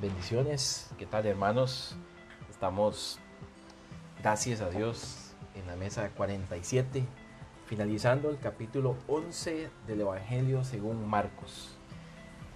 Bendiciones, 0.00 0.90
¿qué 0.96 1.04
tal 1.04 1.26
hermanos? 1.26 1.94
Estamos, 2.48 3.18
gracias 4.22 4.62
a 4.62 4.70
Dios, 4.70 5.34
en 5.54 5.66
la 5.66 5.76
mesa 5.76 6.08
47, 6.16 7.04
finalizando 7.66 8.30
el 8.30 8.38
capítulo 8.38 8.96
11 9.08 9.68
del 9.86 10.00
Evangelio 10.00 10.64
según 10.64 11.06
Marcos. 11.06 11.76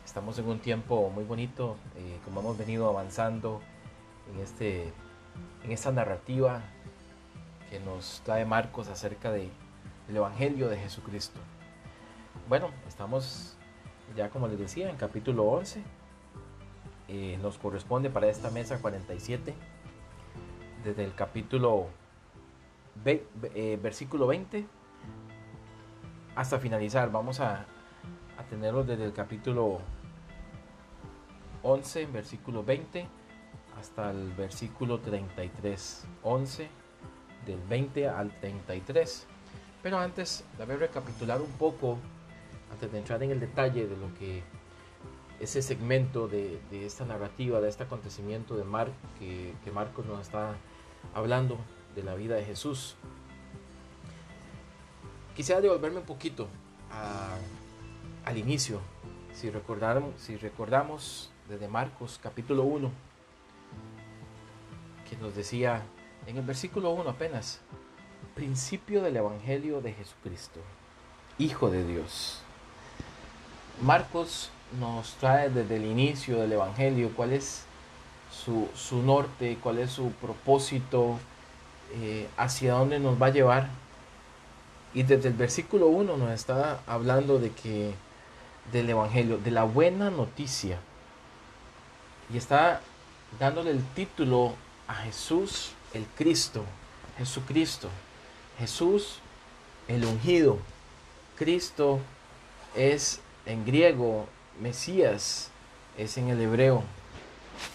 Estamos 0.06 0.38
en 0.38 0.48
un 0.48 0.58
tiempo 0.58 1.10
muy 1.10 1.24
bonito, 1.24 1.76
eh, 1.96 2.18
como 2.24 2.40
hemos 2.40 2.56
venido 2.56 2.88
avanzando 2.88 3.60
en, 4.32 4.40
este, 4.40 4.90
en 5.64 5.70
esta 5.70 5.92
narrativa 5.92 6.62
que 7.68 7.78
nos 7.78 8.22
trae 8.24 8.46
Marcos 8.46 8.88
acerca 8.88 9.30
de, 9.30 9.50
del 10.06 10.16
Evangelio 10.16 10.70
de 10.70 10.78
Jesucristo. 10.78 11.40
Bueno, 12.48 12.70
estamos 12.88 13.58
ya 14.16 14.30
como 14.30 14.48
les 14.48 14.58
decía 14.58 14.88
en 14.88 14.96
capítulo 14.96 15.44
11 15.44 15.82
eh, 17.08 17.38
nos 17.42 17.58
corresponde 17.58 18.10
para 18.10 18.28
esta 18.28 18.50
mesa 18.50 18.80
47, 18.80 19.54
desde 20.84 21.04
el 21.04 21.14
capítulo 21.14 21.88
eh, 23.04 23.78
versículo 23.82 24.26
20 24.26 24.66
hasta 26.34 26.58
finalizar. 26.58 27.10
Vamos 27.10 27.40
a, 27.40 27.66
tenerlo 28.50 28.84
desde 28.84 29.04
el 29.04 29.12
capítulo 29.12 29.78
11, 31.62 32.06
versículo 32.06 32.62
20, 32.62 33.06
hasta 33.78 34.10
el 34.10 34.32
versículo 34.32 35.00
33. 35.00 36.06
11, 36.22 36.68
del 37.46 37.60
20 37.68 38.08
al 38.08 38.30
33. 38.40 39.26
Pero 39.82 39.98
antes, 39.98 40.44
de 40.58 40.64
recapitular 40.76 41.40
un 41.40 41.50
poco, 41.52 41.98
antes 42.70 42.92
de 42.92 42.98
entrar 42.98 43.22
en 43.22 43.30
el 43.30 43.40
detalle 43.40 43.86
de 43.86 43.96
lo 43.96 44.12
que 44.14 44.42
ese 45.44 45.60
segmento 45.60 46.26
de, 46.26 46.58
esta 46.72 47.04
narrativa, 47.04 47.60
de 47.60 47.68
este 47.68 47.84
acontecimiento 47.84 48.56
de 48.56 48.64
Mar, 48.64 48.90
que, 49.18 49.54
Marcos 49.72 50.06
nos 50.06 50.20
está 50.20 50.56
hablando 51.14 51.58
de 51.94 52.02
la 52.02 52.14
vida 52.14 52.34
de 52.34 52.44
Jesús. 52.44 52.96
Quisiera 55.36 55.60
devolverme 55.60 55.98
un 55.98 56.06
poquito 56.06 56.48
al 58.24 58.38
inicio, 58.38 58.80
si 59.34 59.50
recordamos, 59.50 60.14
si 60.18 60.36
recordamos 60.36 61.30
desde 61.48 61.68
Marcos 61.68 62.18
capítulo 62.22 62.62
1, 62.62 62.90
que 65.08 65.16
nos 65.16 65.34
decía 65.34 65.82
en 66.26 66.38
el 66.38 66.44
versículo 66.44 66.90
1 66.92 67.10
apenas, 67.10 67.60
principio 68.34 69.02
del 69.02 69.16
Evangelio 69.16 69.82
de 69.82 69.92
Jesucristo, 69.92 70.60
Hijo 71.36 71.68
de 71.68 71.84
Dios. 71.84 72.40
Marcos 73.82 74.50
nos 74.78 75.14
trae 75.14 75.50
desde 75.50 75.76
el 75.76 75.84
inicio 75.84 76.40
del 76.40 76.52
Evangelio 76.52 77.12
cuál 77.14 77.32
es 77.32 77.64
su, 78.30 78.68
norte, 79.02 79.58
cuál 79.62 79.78
es 79.78 79.90
su 79.90 80.10
propósito, 80.12 81.18
eh, 81.94 82.28
hacia 82.36 82.74
dónde 82.74 82.98
nos 82.98 83.20
va 83.20 83.26
a 83.26 83.30
llevar. 83.30 83.68
Y 84.92 85.02
desde 85.02 85.28
el 85.28 85.34
versículo 85.34 85.88
1 85.88 86.16
nos 86.16 86.30
está 86.30 86.80
hablando 86.86 87.38
de 87.38 87.50
que 87.50 87.94
del 88.72 88.90
Evangelio, 88.90 89.38
de 89.38 89.50
la 89.50 89.64
buena 89.64 90.10
noticia. 90.10 90.78
Y 92.32 92.36
está 92.36 92.80
dándole 93.38 93.70
el 93.70 93.84
título 93.94 94.54
a 94.88 94.94
Jesús 94.94 95.72
el 95.92 96.06
Cristo, 96.16 96.64
Jesucristo. 97.18 97.88
Jesús 98.58 99.18
el 99.88 100.04
ungido. 100.04 100.58
Cristo 101.36 102.00
es 102.74 103.20
en 103.46 103.64
griego 103.64 104.26
Mesías 104.60 105.50
es 105.98 106.16
en 106.16 106.28
el 106.28 106.40
hebreo. 106.40 106.82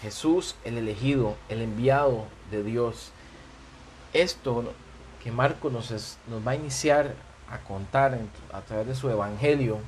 Jesús 0.02 0.54
el 0.64 0.78
elegido, 0.78 1.36
el 1.48 1.62
enviado 1.62 2.26
de 2.50 2.62
Dios. 2.62 3.12
Esto 4.12 4.72
que 5.22 5.30
Marco 5.30 5.70
nos, 5.70 5.90
nos 6.28 6.46
va 6.46 6.52
a 6.52 6.56
iniciar 6.56 7.14
a 7.50 7.58
contar 7.58 8.18
a 8.52 8.60
través 8.62 8.86
de 8.86 8.94
su 8.94 9.10
evangelio 9.10 9.78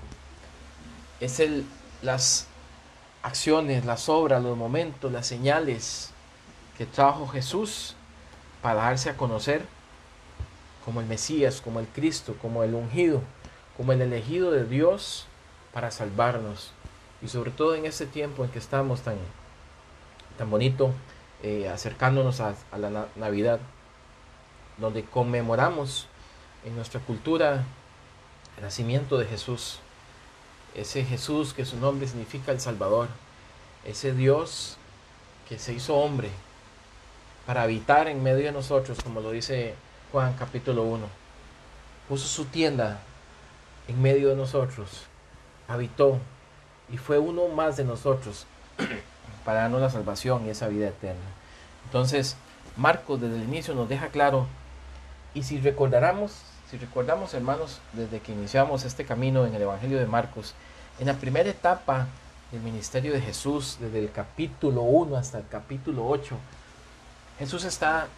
es 1.21 1.41
el, 1.41 1.65
las 2.03 2.47
acciones, 3.23 3.85
las 3.85 4.09
obras, 4.09 4.43
los 4.43 4.57
momentos, 4.57 5.13
las 5.13 5.27
señales 5.27 6.11
que 6.77 6.87
trajo 6.87 7.29
Jesús 7.29 7.95
para 8.61 8.83
darse 8.83 9.11
a 9.11 9.17
conocer 9.17 9.65
como 10.85 11.01
el 11.01 11.07
Mesías, 11.07 11.61
como 11.61 11.81
el 11.81 11.87
Cristo, 11.87 12.37
como 12.43 12.65
el 12.65 12.75
ungido, 12.75 13.23
como 13.77 13.93
el 13.93 14.03
elegido 14.03 14.51
de 14.51 14.65
Dios 14.65 15.27
para 15.73 15.91
salvarnos 15.91 16.73
y 17.23 17.29
sobre 17.29 17.51
todo 17.51 17.75
en 17.75 17.87
este 17.87 18.07
tiempo 18.07 18.45
en 18.45 18.51
que 18.51 18.59
estamos 18.59 19.03
tan, 19.03 19.17
tan 20.37 20.51
bonito, 20.51 20.93
eh, 21.43 21.69
acercándonos 21.69 22.41
a, 22.41 22.55
la 22.77 23.07
Navidad, 23.17 23.61
donde 24.79 25.05
conmemoramos 25.05 26.09
en 26.65 26.75
nuestra 26.77 27.01
cultura 27.01 27.65
el 28.57 28.63
nacimiento 28.63 29.19
de 29.19 29.27
Jesús, 29.27 29.79
ese 30.75 31.05
Jesús 31.05 31.53
que 31.55 31.65
su 31.65 31.77
nombre 31.77 32.09
significa 32.09 32.53
el 32.53 32.61
Salvador, 32.61 33.09
ese 33.85 34.13
Dios 34.13 34.77
que 35.49 35.59
se 35.59 35.73
hizo 35.73 35.97
hombre 35.97 36.31
para 37.47 37.63
habitar 37.63 38.09
en 38.09 38.23
medio 38.23 38.47
de 38.47 38.53
nosotros, 38.53 38.99
como 39.03 39.21
lo 39.21 39.31
dice 39.31 39.75
Juan 40.11 40.35
capítulo 40.39 40.83
1. 40.85 41.07
Puso 42.09 42.27
su 42.27 42.47
tienda 42.47 43.01
en 43.89 44.01
medio 44.01 44.29
de 44.29 44.37
nosotros, 44.37 45.07
habitó 45.69 46.19
y 46.93 46.99
fue 46.99 47.19
uno 47.19 47.49
más 47.49 47.77
de 47.77 47.85
nosotros 47.85 48.47
para 49.45 49.63
darnos 49.63 49.81
la 49.81 49.91
salvación 49.91 50.47
y 50.47 50.51
esa 50.51 50.69
vida 50.69 50.89
eterna. 50.89 51.21
Entonces, 51.87 52.37
Marcos 52.77 53.21
desde 53.21 53.37
el 53.37 53.45
inicio 53.45 53.75
nos 53.75 53.89
deja 53.89 54.09
claro, 54.09 54.47
y 55.35 55.43
si 55.43 55.59
recordáramos, 55.59 56.33
si 56.71 56.77
recordamos 56.77 57.35
hermanos, 57.35 57.81
desde 57.95 58.21
que 58.21 58.33
iniciamos 58.33 58.85
este 58.85 59.05
camino 59.05 59.47
en 59.47 59.55
el 59.55 59.63
Evangelio 59.63 59.99
de 59.99 60.07
Marcos, 60.07 60.55
en 60.99 61.07
la 61.07 61.15
primera 61.15 61.49
etapa 61.49 62.07
del 62.51 62.61
ministerio 62.61 63.13
de 63.13 63.21
Jesús, 63.21 63.79
desde 63.81 63.99
el 63.99 64.13
capítulo 64.13 64.83
1 64.83 65.17
hasta 65.17 65.39
el 65.39 65.49
capítulo 65.49 66.07
8, 66.07 66.37
Jesús 67.39 67.65
está 67.65 68.09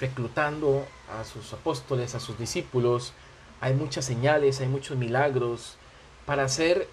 reclutando 0.00 0.86
a 1.18 1.24
sus 1.24 1.52
apóstoles, 1.52 2.14
a 2.14 2.20
sus 2.20 2.38
discípulos, 2.38 3.12
hay 3.60 3.74
muchas 3.74 4.04
señales, 4.06 4.60
hay 4.60 4.68
muchos 4.68 4.96
milagros, 4.96 5.76
para 6.26 6.44
hacer 6.44 6.88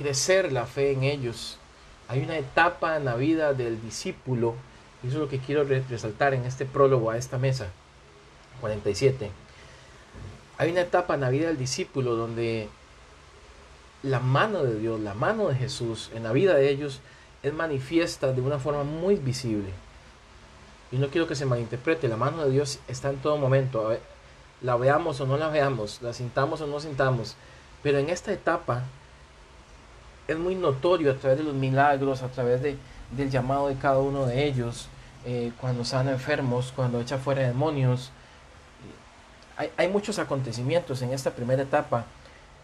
crecer 0.00 0.50
la 0.50 0.64
fe 0.64 0.92
en 0.92 1.02
ellos. 1.02 1.58
Hay 2.08 2.22
una 2.22 2.38
etapa 2.38 2.96
en 2.96 3.04
la 3.04 3.16
vida 3.16 3.52
del 3.52 3.82
discípulo, 3.82 4.54
y 5.02 5.08
eso 5.08 5.16
es 5.16 5.20
lo 5.20 5.28
que 5.28 5.38
quiero 5.38 5.62
resaltar 5.64 6.32
en 6.32 6.46
este 6.46 6.64
prólogo 6.64 7.10
a 7.10 7.18
esta 7.18 7.36
mesa 7.36 7.68
47. 8.62 9.30
Hay 10.56 10.70
una 10.70 10.80
etapa 10.80 11.14
en 11.14 11.20
la 11.20 11.28
vida 11.28 11.48
del 11.48 11.58
discípulo 11.58 12.16
donde 12.16 12.68
la 14.02 14.20
mano 14.20 14.62
de 14.62 14.78
Dios, 14.78 14.98
la 15.00 15.12
mano 15.12 15.48
de 15.48 15.54
Jesús 15.54 16.10
en 16.14 16.22
la 16.22 16.32
vida 16.32 16.54
de 16.54 16.70
ellos 16.70 17.00
es 17.42 17.52
manifiesta 17.52 18.32
de 18.32 18.40
una 18.40 18.58
forma 18.58 18.84
muy 18.84 19.16
visible. 19.16 19.68
Y 20.92 20.96
no 20.96 21.08
quiero 21.08 21.28
que 21.28 21.34
se 21.34 21.44
malinterprete, 21.44 22.08
la 22.08 22.16
mano 22.16 22.46
de 22.46 22.52
Dios 22.52 22.78
está 22.88 23.10
en 23.10 23.18
todo 23.18 23.36
momento. 23.36 23.94
La 24.62 24.76
veamos 24.76 25.20
o 25.20 25.26
no 25.26 25.36
la 25.36 25.48
veamos, 25.48 26.00
la 26.00 26.14
sintamos 26.14 26.62
o 26.62 26.66
no 26.66 26.80
sintamos. 26.80 27.36
Pero 27.82 27.98
en 27.98 28.08
esta 28.08 28.32
etapa 28.32 28.84
es 30.32 30.38
muy 30.38 30.54
notorio 30.54 31.12
a 31.12 31.14
través 31.14 31.38
de 31.38 31.44
los 31.44 31.54
milagros, 31.54 32.22
a 32.22 32.28
través 32.28 32.62
de, 32.62 32.76
del 33.16 33.30
llamado 33.30 33.68
de 33.68 33.76
cada 33.76 33.98
uno 33.98 34.26
de 34.26 34.46
ellos, 34.46 34.88
eh, 35.24 35.52
cuando 35.60 35.84
sana 35.84 36.12
enfermos, 36.12 36.72
cuando 36.74 37.00
echa 37.00 37.18
fuera 37.18 37.46
demonios. 37.46 38.10
Hay, 39.56 39.70
hay, 39.76 39.88
muchos 39.88 40.18
acontecimientos 40.18 41.02
en 41.02 41.12
esta 41.12 41.32
primera 41.32 41.62
etapa 41.62 42.06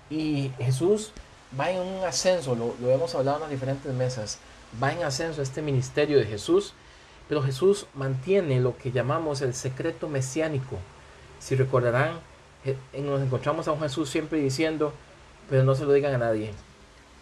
y 0.08 0.50
Jesús 0.58 1.12
va 1.58 1.70
en 1.70 1.80
un 1.80 2.04
ascenso, 2.04 2.54
lo, 2.54 2.74
lo 2.80 2.90
hemos 2.90 3.14
hablado 3.14 3.38
en 3.38 3.42
las 3.42 3.50
diferentes 3.50 3.92
mesas, 3.92 4.38
va 4.82 4.92
en 4.92 5.02
ascenso 5.02 5.42
este 5.42 5.60
ministerio 5.60 6.18
de 6.18 6.24
Jesús, 6.24 6.72
pero 7.28 7.42
Jesús 7.42 7.86
mantiene 7.94 8.60
lo 8.60 8.76
que 8.76 8.92
llamamos 8.92 9.42
el 9.42 9.52
secreto 9.54 10.08
mesiánico. 10.08 10.78
Si 11.40 11.56
recordarán, 11.56 12.20
eh, 12.64 12.76
nos 13.00 13.20
encontramos 13.20 13.68
a 13.68 13.72
un 13.72 13.80
Jesús 13.80 14.08
siempre 14.08 14.38
diciendo, 14.38 14.92
pero 15.50 15.64
no 15.64 15.74
se 15.74 15.84
lo 15.84 15.92
digan 15.92 16.14
a 16.14 16.18
nadie, 16.18 16.52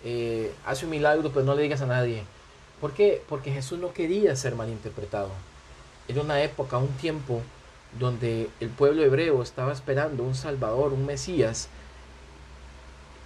eh, 0.04 0.52
hace 0.66 0.84
un 0.84 0.90
milagro, 0.90 1.30
pero 1.32 1.44
no 1.44 1.54
le 1.54 1.62
digas 1.62 1.80
a 1.80 1.86
nadie. 1.86 2.24
¿Por 2.80 2.92
qué? 2.92 3.22
Porque 3.28 3.50
Jesús 3.50 3.78
no 3.78 3.92
quería 3.92 4.36
ser 4.36 4.54
malinterpretado. 4.54 5.30
Era 6.06 6.20
una 6.20 6.42
época, 6.42 6.76
un 6.76 6.88
tiempo 6.88 7.40
donde 7.98 8.50
el 8.60 8.68
pueblo 8.68 9.02
hebreo 9.02 9.42
estaba 9.42 9.72
esperando 9.72 10.22
un 10.22 10.34
Salvador, 10.34 10.92
un 10.92 11.06
Mesías, 11.06 11.68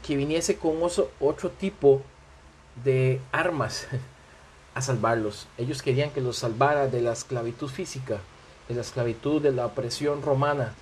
que 0.06 0.16
viniese 0.16 0.56
con 0.56 0.78
otro 1.20 1.50
tipo 1.50 2.02
de 2.84 3.20
armas 3.32 3.88
a 4.74 4.82
salvarlos. 4.82 5.48
Ellos 5.56 5.82
querían 5.82 6.10
que 6.10 6.20
los 6.20 6.38
salvara 6.38 6.86
de 6.86 7.00
la 7.00 7.12
esclavitud 7.12 7.68
física, 7.68 8.20
de 8.68 8.74
la 8.76 8.82
esclavitud 8.82 9.42
de 9.42 9.50
la 9.50 9.66
opresión 9.66 10.22
romana, 10.22 10.74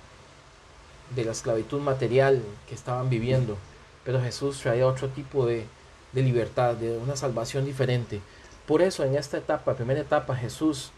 de 1.15 1.25
la 1.25 1.31
esclavitud 1.31 1.79
material 1.81 2.43
que 2.67 2.75
estaban 2.75 3.09
viviendo. 3.09 3.57
Pero 4.03 4.21
Jesús 4.21 4.59
traía 4.59 4.85
otro 4.85 5.07
tipo 5.09 5.45
de, 5.45 5.65
de 6.11 6.21
libertad, 6.21 6.75
de 6.75 6.97
una 6.97 7.15
salvación 7.15 7.65
diferente. 7.65 8.21
Por 8.65 8.81
eso 8.81 9.03
en 9.03 9.15
esta 9.15 9.37
etapa, 9.37 9.75
primera 9.75 10.01
etapa, 10.01 10.35
Jesús 10.35 10.91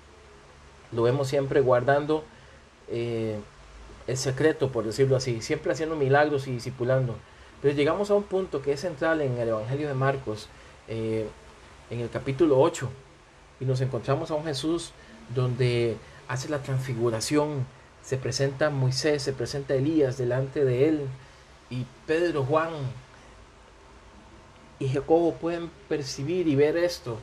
lo 0.91 1.03
vemos 1.03 1.27
siempre 1.27 1.61
guardando 1.61 2.23
eh, 2.87 3.39
el 4.07 4.17
secreto, 4.17 4.71
por 4.71 4.85
decirlo 4.85 5.15
así, 5.15 5.41
siempre 5.41 5.71
haciendo 5.71 5.95
milagros 5.95 6.47
y 6.47 6.51
discipulando. 6.51 7.15
Pero 7.61 7.75
llegamos 7.75 8.09
a 8.09 8.15
un 8.15 8.23
punto 8.23 8.61
que 8.61 8.73
es 8.73 8.79
central 8.79 9.21
en 9.21 9.37
el 9.37 9.49
Evangelio 9.49 9.87
de 9.87 9.93
Marcos, 9.93 10.47
eh, 10.87 11.27
en 11.89 11.99
el 11.99 12.09
capítulo 12.09 12.59
8, 12.59 12.89
y 13.59 13.65
nos 13.65 13.81
encontramos 13.81 14.31
a 14.31 14.35
un 14.35 14.45
Jesús 14.45 14.93
donde 15.35 15.97
hace 16.27 16.49
la 16.49 16.63
transfiguración, 16.63 17.65
se 18.03 18.17
presenta 18.17 18.69
Moisés, 18.69 19.21
se 19.21 19.33
presenta 19.33 19.75
Elías 19.75 20.17
delante 20.17 20.63
de 20.65 20.89
él, 20.89 21.01
y 21.69 21.85
Pedro, 22.07 22.43
Juan 22.43 22.69
y 24.79 24.89
Jacobo 24.89 25.33
pueden 25.33 25.69
percibir 25.87 26.47
y 26.47 26.55
ver 26.55 26.77
esto. 26.77 27.19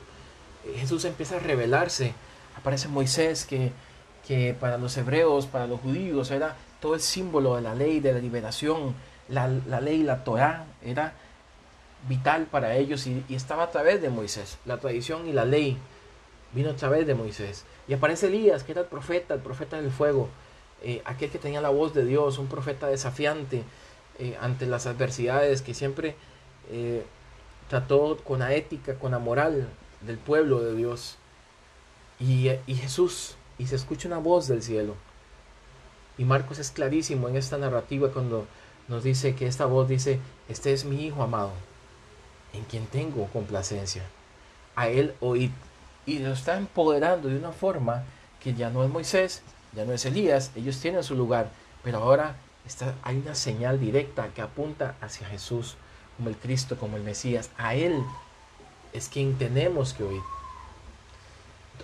Jesús 0.77 1.05
empieza 1.05 1.37
a 1.37 1.41
revelarse. 1.41 2.13
Aparece 2.57 2.89
Moisés 2.89 3.45
que, 3.45 3.73
que 4.27 4.55
para 4.59 4.79
los 4.79 4.97
hebreos, 4.97 5.47
para 5.47 5.67
los 5.67 5.81
judíos, 5.81 6.31
era 6.31 6.57
todo 6.81 6.95
el 6.95 7.01
símbolo 7.01 7.57
de 7.57 7.63
la 7.63 7.75
ley, 7.75 8.01
de 8.01 8.13
la 8.13 8.19
liberación. 8.19 8.95
La, 9.29 9.49
la 9.49 9.81
ley, 9.81 10.03
la 10.03 10.23
Torah, 10.25 10.67
era 10.83 11.15
vital 12.09 12.47
para 12.47 12.77
ellos 12.77 13.07
y, 13.07 13.25
estaba 13.31 13.65
a 13.65 13.71
través 13.71 14.01
de 14.03 14.11
Moisés. 14.11 14.59
La 14.65 14.79
tradición 14.79 15.29
y 15.29 15.33
la 15.33 15.45
ley 15.45 15.79
vino 16.53 16.71
a 16.71 16.77
través 16.77 17.07
de 17.07 17.15
Moisés. 17.15 17.65
Y 17.89 17.95
aparece 17.95 18.27
Elías, 18.27 18.65
que 18.65 18.73
era 18.73 18.83
el 18.83 18.87
profeta, 18.87 19.35
el 19.35 19.41
profeta 19.41 19.81
del 19.81 19.91
fuego, 19.91 20.29
eh, 20.83 21.03
aquel 21.05 21.31
que 21.31 21.39
tenía 21.39 21.61
la 21.61 21.71
voz 21.71 21.95
de 21.95 22.05
Dios, 22.05 22.39
un 22.39 22.47
profeta 22.49 22.87
desafiante 22.87 23.63
eh, 24.19 24.37
ante 24.41 24.67
las 24.67 24.87
adversidades, 24.87 25.63
que 25.63 25.75
siempre 25.75 26.17
eh, 26.71 27.05
trató 27.69 28.17
con 28.25 28.41
la 28.41 28.55
ética, 28.55 28.95
con 28.95 29.13
la 29.13 29.19
moral 29.19 29.69
del 30.01 30.19
pueblo 30.19 30.61
de 30.61 30.75
Dios. 30.75 31.17
Y, 32.19 32.51
y 32.67 32.75
Jesús, 32.75 33.37
y 33.59 33.67
se 33.67 33.77
escucha 33.77 34.09
una 34.09 34.19
voz 34.19 34.49
del 34.49 34.63
cielo. 34.63 34.95
Y 36.19 36.25
Marcos 36.25 36.59
es 36.59 36.71
clarísimo 36.71 37.29
en 37.29 37.37
esta 37.37 37.59
narrativa 37.59 38.11
cuando 38.11 38.47
nos 38.89 39.03
dice 39.03 39.35
que 39.35 39.47
esta 39.47 39.67
voz 39.67 39.89
dice, 39.89 40.21
este 40.49 40.73
es 40.73 40.85
mi 40.85 41.05
Hijo 41.05 41.23
amado, 41.23 41.53
en 42.53 42.65
quien 42.65 42.87
tengo 42.87 43.27
complacencia. 43.29 44.03
A 44.75 44.89
él 44.89 45.15
oíd. 45.21 45.51
Y 46.07 46.21
lo 46.21 46.33
está 46.33 46.57
empoderando 46.57 47.29
de 47.29 47.37
una 47.37 47.53
forma 47.53 48.05
que 48.41 48.55
ya 48.55 48.71
no 48.71 48.85
es 48.85 48.91
Moisés, 48.91 49.43
ya 49.75 49.85
no 49.85 49.93
es 49.93 50.05
Elías, 50.05 50.53
ellos 50.55 50.81
tienen 50.81 51.03
su 51.03 51.17
lugar, 51.17 51.51
pero 51.83 51.99
ahora 51.99 52.37
está, 52.65 52.95
hay 53.03 53.19
una 53.19 53.35
señal 53.35 53.81
directa 53.81 54.29
que 54.29 54.41
apunta 54.41 54.95
hacia 55.01 55.27
Jesús 55.27 55.77
como 56.17 56.29
el 56.29 56.37
Cristo, 56.37 56.77
como 56.79 56.97
el 56.97 57.03
Mesías. 57.03 57.51
A 57.57 57.75
Él 57.75 58.03
es 58.93 59.09
quien 59.09 59.37
tenemos 59.37 59.93
que 59.95 60.05
oír. 60.05 60.23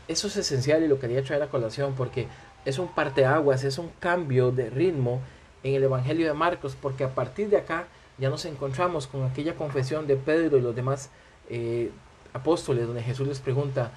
Eso 0.09 0.27
es 0.27 0.37
esencial 0.37 0.83
y 0.83 0.89
lo 0.89 0.99
quería 0.99 1.23
traer 1.23 1.43
a 1.43 1.49
colación 1.49 1.95
porque 1.95 2.29
es 2.65 2.79
un 2.79 2.89
parteaguas, 2.89 3.65
es 3.65 3.79
un 3.79 3.91
cambio 4.01 4.51
de 4.51 4.71
ritmo 4.71 5.21
en 5.63 5.75
el 5.75 5.85
Evangelio 5.85 6.27
de 6.27 6.33
Marcos, 6.33 6.77
porque 6.81 7.05
a 7.05 7.15
partir 7.15 7.49
de 7.49 7.57
acá 7.57 7.87
ya 8.19 8.31
nos 8.31 8.45
encontramos 8.45 9.07
con 9.07 9.25
aquella 9.25 9.55
confesión 9.55 10.07
de 10.07 10.17
Pedro 10.17 10.59
y 10.59 10.61
los 10.61 10.75
demás 10.75 11.11
eh, 11.49 11.91
apóstoles, 12.33 12.87
donde 12.87 13.03
Jesús 13.03 13.27
les 13.27 13.41
pregunta, 13.41 13.93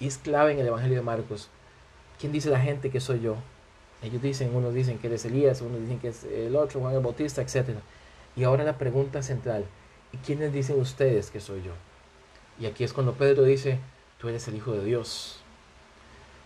y 0.00 0.06
es 0.06 0.18
clave 0.18 0.52
en 0.52 0.60
el 0.60 0.66
Evangelio 0.66 0.96
de 0.96 1.02
Marcos, 1.02 1.48
¿quién 2.20 2.32
dice 2.32 2.50
la 2.50 2.60
gente 2.60 2.90
que 2.90 3.00
soy 3.00 3.20
yo? 3.20 3.36
Ellos 4.02 4.22
dicen, 4.22 4.54
unos 4.54 4.74
dicen 4.74 4.98
que 4.98 5.08
eres 5.08 5.24
Elías, 5.24 5.60
unos 5.60 5.80
dicen 5.80 5.98
que 5.98 6.08
es 6.08 6.24
el 6.24 6.54
otro, 6.54 6.80
Juan 6.80 6.94
el 6.94 7.00
Bautista, 7.00 7.42
etc. 7.42 7.70
Y 8.38 8.44
ahora 8.44 8.62
la 8.62 8.78
pregunta 8.78 9.20
central, 9.20 9.64
¿y 10.12 10.16
quiénes 10.18 10.52
dicen 10.52 10.80
ustedes 10.80 11.28
que 11.28 11.40
soy 11.40 11.60
yo? 11.64 11.72
Y 12.60 12.66
aquí 12.66 12.84
es 12.84 12.92
cuando 12.92 13.14
Pedro 13.14 13.42
dice, 13.42 13.80
tú 14.20 14.28
eres 14.28 14.46
el 14.46 14.54
Hijo 14.54 14.70
de 14.74 14.84
Dios. 14.84 15.40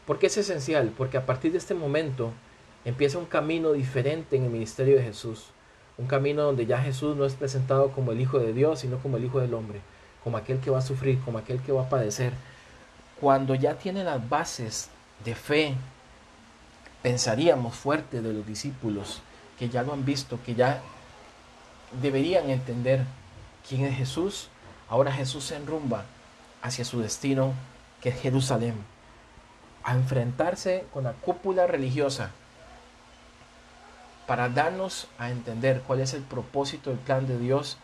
¿Por 0.06 0.18
qué 0.18 0.28
es 0.28 0.38
esencial? 0.38 0.94
Porque 0.96 1.18
a 1.18 1.26
partir 1.26 1.52
de 1.52 1.58
este 1.58 1.74
momento 1.74 2.32
empieza 2.86 3.18
un 3.18 3.26
camino 3.26 3.72
diferente 3.72 4.36
en 4.36 4.44
el 4.44 4.50
ministerio 4.50 4.96
de 4.96 5.02
Jesús. 5.02 5.48
Un 5.98 6.06
camino 6.06 6.44
donde 6.44 6.64
ya 6.64 6.78
Jesús 6.80 7.14
no 7.14 7.26
es 7.26 7.34
presentado 7.34 7.90
como 7.90 8.12
el 8.12 8.22
Hijo 8.22 8.38
de 8.38 8.54
Dios, 8.54 8.80
sino 8.80 8.96
como 8.96 9.18
el 9.18 9.26
Hijo 9.26 9.40
del 9.40 9.52
Hombre, 9.52 9.82
como 10.24 10.38
aquel 10.38 10.60
que 10.60 10.70
va 10.70 10.78
a 10.78 10.82
sufrir, 10.82 11.20
como 11.20 11.36
aquel 11.36 11.60
que 11.60 11.72
va 11.72 11.82
a 11.82 11.90
padecer. 11.90 12.32
Cuando 13.20 13.54
ya 13.54 13.76
tiene 13.76 14.02
las 14.02 14.26
bases 14.30 14.88
de 15.26 15.34
fe, 15.34 15.74
pensaríamos 17.02 17.74
fuerte 17.74 18.22
de 18.22 18.32
los 18.32 18.46
discípulos, 18.46 19.20
que 19.58 19.68
ya 19.68 19.82
lo 19.82 19.92
han 19.92 20.06
visto, 20.06 20.38
que 20.42 20.54
ya 20.54 20.80
deberían 22.00 22.50
entender 22.50 23.04
quién 23.68 23.84
es 23.84 23.96
Jesús. 23.96 24.48
Ahora 24.88 25.12
Jesús 25.12 25.44
se 25.44 25.56
enrumba 25.56 26.04
hacia 26.62 26.84
su 26.84 27.00
destino, 27.00 27.54
que 28.00 28.10
es 28.10 28.20
Jerusalén, 28.20 28.74
a 29.84 29.94
enfrentarse 29.94 30.84
con 30.92 31.04
la 31.04 31.12
cúpula 31.12 31.66
religiosa 31.66 32.30
para 34.26 34.48
darnos 34.48 35.08
a 35.18 35.30
entender 35.30 35.82
cuál 35.86 36.00
es 36.00 36.14
el 36.14 36.22
propósito 36.22 36.90
del 36.90 36.98
plan 36.98 37.26
de 37.26 37.38
Dios 37.38 37.76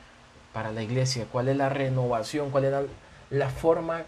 para 0.53 0.73
la 0.73 0.83
iglesia, 0.83 1.27
cuál 1.31 1.49
es 1.49 1.57
la 1.57 1.69
renovación, 1.69 2.51
cuál 2.51 2.65
es 2.65 2.73
la, 2.73 2.83
la 3.31 3.51
forma 3.51 4.05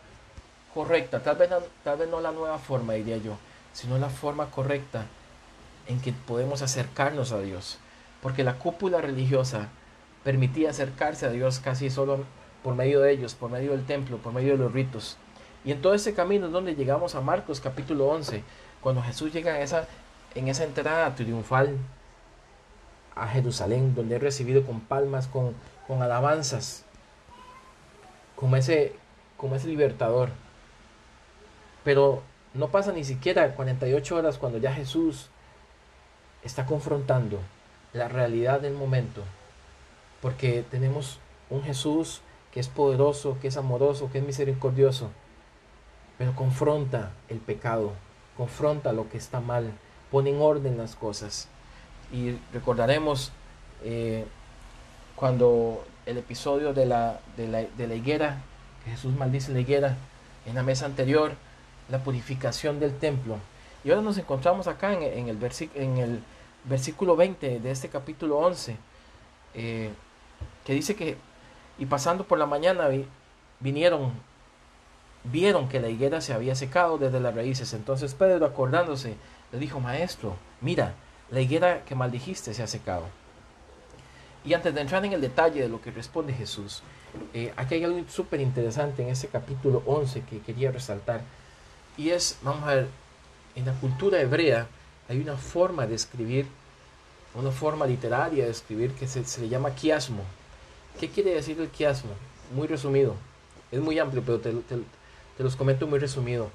correcta, 0.73 1.21
tal 1.21 1.37
vez, 1.37 1.51
tal 1.85 1.99
vez 1.99 2.09
no 2.09 2.21
la 2.21 2.33
nueva 2.33 2.59
forma, 2.59 2.95
diría 2.95 3.17
yo, 3.17 3.37
sino 3.73 3.99
la 3.99 4.09
forma 4.09 4.47
correcta 4.47 5.07
en 5.87 6.01
que 6.01 6.13
podemos 6.13 6.63
acercarnos 6.63 7.33
a 7.33 7.41
Dios. 7.41 7.79
Porque 8.23 8.45
la 8.45 8.55
cúpula 8.55 9.01
religiosa 9.01 9.69
permitía 10.25 10.71
acercarse 10.71 11.27
a 11.27 11.31
Dios 11.31 11.61
casi 11.61 11.91
solo 11.91 12.25
por 12.63 12.75
medio 12.75 13.01
de 13.01 13.13
ellos, 13.13 13.35
por 13.35 13.51
medio 13.51 13.73
del 13.73 13.87
templo, 13.87 14.19
por 14.19 14.33
medio 14.33 14.53
de 14.53 14.59
los 14.59 14.73
ritos. 14.73 15.17
Y 15.65 15.73
en 15.73 15.83
todo 15.83 15.95
ese 15.95 16.15
camino 16.15 16.47
es 16.47 16.53
donde 16.53 16.75
llegamos 16.75 17.15
a 17.15 17.21
Marcos 17.21 17.61
capítulo 17.61 18.09
11, 18.09 18.43
cuando 18.81 19.03
Jesús 19.03 19.33
llega 19.33 19.57
en 19.57 19.63
esa, 19.63 19.87
en 20.35 20.49
esa 20.49 20.65
entrada 20.65 21.15
triunfal 21.15 21.77
a 23.15 23.29
Jerusalén, 23.29 23.95
donde 23.95 24.17
es 24.17 24.23
recibido 24.23 24.65
con 24.65 24.81
palmas, 24.81 25.27
con, 25.27 25.55
con 25.87 26.03
alabanzas, 26.03 26.85
como 28.37 28.57
ese, 28.57 28.95
como 29.37 29.57
ese 29.57 29.69
libertador. 29.69 30.31
Pero 31.85 32.23
no 32.55 32.69
pasa 32.69 32.93
ni 32.93 33.05
siquiera 33.05 33.55
48 33.55 34.17
horas 34.17 34.39
cuando 34.39 34.59
ya 34.59 34.73
Jesús 34.73 35.29
está 36.43 36.65
confrontando 36.65 37.39
la 37.93 38.09
realidad 38.09 38.61
del 38.61 38.75
momento. 38.75 39.23
Porque 40.21 40.65
tenemos 40.71 41.19
un 41.49 41.63
Jesús 41.63 42.21
que 42.53 42.61
es 42.61 42.69
poderoso, 42.69 43.39
que 43.41 43.49
es 43.49 43.57
amoroso, 43.57 44.11
que 44.11 44.19
es 44.19 44.25
misericordioso. 44.25 45.11
Pero 46.19 46.35
confronta 46.35 47.13
el 47.29 47.39
pecado, 47.39 47.93
confronta 48.37 48.93
lo 48.93 49.09
que 49.09 49.19
está 49.19 49.41
mal, 49.41 49.73
pone 50.11 50.31
en 50.31 50.41
orden 50.41 50.77
las 50.77 50.97
cosas. 50.97 51.49
Y 52.13 52.37
recordaremos 52.53 53.33
eh, 53.85 54.27
cuando 55.17 55.85
el 56.07 56.19
episodio 56.19 56.75
de 56.75 56.87
la, 56.87 57.21
de 57.37 57.47
la, 57.49 57.63
de 57.63 57.87
la 57.87 57.95
higuera, 57.95 58.43
que 58.85 58.91
Jesús 58.91 59.15
maldice 59.15 59.53
la 59.53 59.61
higuera 59.61 59.97
en 60.47 60.55
la 60.55 60.63
mesa 60.63 60.87
anterior, 60.87 61.33
la 61.89 62.03
purificación 62.03 62.81
del 62.81 62.97
templo. 62.99 63.39
Y 63.85 63.91
ahora 63.91 64.03
nos 64.03 64.19
encontramos 64.19 64.67
acá 64.67 64.93
en, 64.93 65.03
en, 65.03 65.29
el, 65.29 65.39
en 65.75 65.99
el 65.99 66.23
versículo 66.65 67.17
20 67.17 67.61
de 67.61 67.71
este 67.71 67.89
capítulo 67.89 68.39
11, 68.39 68.77
eh, 69.55 69.91
que 70.65 70.75
dice 70.75 70.97
que, 70.97 71.17
y 71.79 71.87
pasando 71.87 72.25
por 72.25 72.39
la 72.39 72.47
mañana 72.47 72.89
vinieron, 73.61 74.13
vieron 75.25 75.69
que 75.69 75.81
la 75.81 75.89
higuera 75.89 76.21
se 76.21 76.33
había 76.33 76.55
secado 76.55 76.99
desde 76.99 77.21
las 77.21 77.35
raíces. 77.35 77.73
Entonces 77.73 78.15
Pedro, 78.15 78.47
acordándose, 78.47 79.17
le 79.53 79.59
dijo, 79.59 79.81
maestro, 79.81 80.37
mira, 80.61 80.95
la 81.31 81.41
higuera 81.41 81.85
que 81.85 81.95
maldijiste 81.95 82.55
se 82.55 82.63
ha 82.63 82.67
secado. 82.67 83.07
Y 84.45 84.55
antes 84.55 84.75
de 84.75 84.81
entrar 84.81 85.05
en 85.05 85.13
el 85.13 85.21
detalle 85.21 85.61
de 85.61 85.69
lo 85.69 85.81
que 85.81 85.91
responde 85.91 86.33
Jesús, 86.33 86.83
eh, 87.35 87.53
aquí 87.57 87.75
hay 87.75 87.85
algo 87.85 88.03
súper 88.09 88.41
interesante 88.41 89.03
en 89.03 89.09
este 89.09 89.29
capítulo 89.29 89.83
11 89.87 90.23
que 90.23 90.41
quería 90.41 90.71
resaltar. 90.71 91.23
Y 91.97 92.11
es, 92.11 92.39
vamos 92.43 92.63
a 92.65 92.75
ver, 92.75 92.89
en 93.55 93.67
la 93.67 93.73
cultura 93.75 94.21
hebrea 94.21 94.67
hay 95.09 95.21
una 95.21 95.37
forma 95.37 95.87
de 95.87 95.95
escribir, 95.95 96.47
una 97.35 97.51
forma 97.51 97.87
literaria 97.87 98.45
de 98.45 98.51
escribir 98.51 98.93
que 98.93 99.07
se, 99.07 99.25
se 99.25 99.43
le 99.43 99.49
llama 99.49 99.75
quiasmo. 99.75 100.23
¿Qué 100.99 101.09
quiere 101.09 101.35
decir 101.35 101.61
el 101.61 101.69
quiasmo? 101.69 102.11
Muy 102.55 102.67
resumido. 102.67 103.15
Es 103.71 103.81
muy 103.81 103.99
amplio, 103.99 104.23
pero 104.25 104.41
te, 104.41 104.53
te, 104.53 104.77
te 105.37 105.43
los 105.43 105.57
comento 105.57 105.87
muy 105.87 105.99
resumido. 105.99 106.51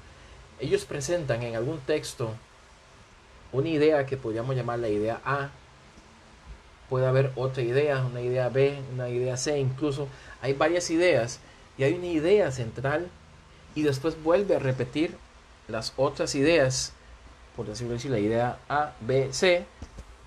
Ellos 0.60 0.84
presentan 0.84 1.42
en 1.42 1.56
algún 1.56 1.78
texto 1.80 2.32
una 3.52 3.68
idea 3.68 4.06
que 4.06 4.16
podríamos 4.16 4.54
llamar 4.56 4.78
la 4.78 4.88
idea 4.88 5.20
A. 5.24 5.50
Puede 6.88 7.06
haber 7.06 7.32
otra 7.36 7.62
idea, 7.62 8.04
una 8.04 8.20
idea 8.20 8.48
B, 8.48 8.78
una 8.92 9.08
idea 9.08 9.36
C, 9.36 9.58
incluso 9.58 10.08
hay 10.40 10.52
varias 10.52 10.90
ideas 10.90 11.40
y 11.78 11.84
hay 11.84 11.94
una 11.94 12.06
idea 12.06 12.52
central 12.52 13.08
y 13.74 13.82
después 13.82 14.22
vuelve 14.22 14.56
a 14.56 14.58
repetir 14.58 15.16
las 15.68 15.92
otras 15.96 16.34
ideas, 16.34 16.92
por 17.56 17.66
decirlo 17.66 17.96
así, 17.96 18.08
la 18.08 18.18
idea 18.18 18.58
A, 18.68 18.92
B, 19.00 19.32
C, 19.32 19.66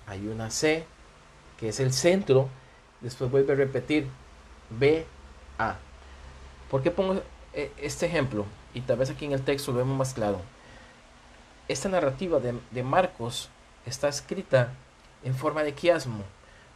hay 0.06 0.26
una 0.26 0.50
C 0.50 0.84
que 1.58 1.70
es 1.70 1.80
el 1.80 1.92
centro, 1.92 2.48
después 3.00 3.30
vuelve 3.30 3.52
a 3.52 3.56
repetir 3.56 4.06
B, 4.70 5.06
A. 5.58 5.76
¿Por 6.70 6.82
qué 6.82 6.90
pongo 6.90 7.22
eh, 7.52 7.72
este 7.78 8.06
ejemplo, 8.06 8.46
y 8.74 8.80
tal 8.82 8.98
vez 8.98 9.10
aquí 9.10 9.24
en 9.24 9.32
el 9.32 9.42
texto 9.42 9.72
lo 9.72 9.78
vemos 9.78 9.96
más 9.96 10.14
claro. 10.14 10.40
Esta 11.66 11.88
narrativa 11.88 12.38
de, 12.40 12.82
Marcos 12.82 13.48
está 13.86 14.08
escrita 14.08 14.72
en 15.24 15.34
forma 15.34 15.62
de 15.64 15.74
quiasmo, 15.74 16.22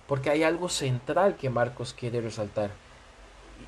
porque 0.09 0.31
hay 0.31 0.43
algo 0.43 0.69
central 0.69 1.37
que 1.37 1.50
Marcos 1.50 1.95
quiere 1.95 2.21
resaltar. 2.21 2.71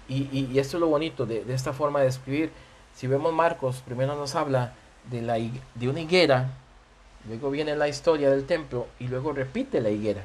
Y, 0.08 0.28
y, 0.36 0.58
esto 0.58 0.76
es 0.76 0.80
lo 0.80 0.88
bonito 0.88 1.26
de, 1.26 1.44
de, 1.44 1.54
esta 1.54 1.72
forma 1.72 2.00
de 2.00 2.08
escribir. 2.08 2.50
Si 2.94 3.06
vemos 3.06 3.32
Marcos, 3.32 3.82
primero 3.84 4.16
nos 4.16 4.34
habla 4.34 4.75
de, 5.10 5.22
la, 5.22 5.34
de 5.34 5.88
una 5.88 6.00
higuera, 6.00 6.50
luego 7.28 7.50
viene 7.50 7.76
la 7.76 7.88
historia 7.88 8.30
del 8.30 8.46
templo 8.46 8.88
y 8.98 9.06
luego 9.06 9.32
repite 9.32 9.80
la 9.80 9.90
higuera. 9.90 10.25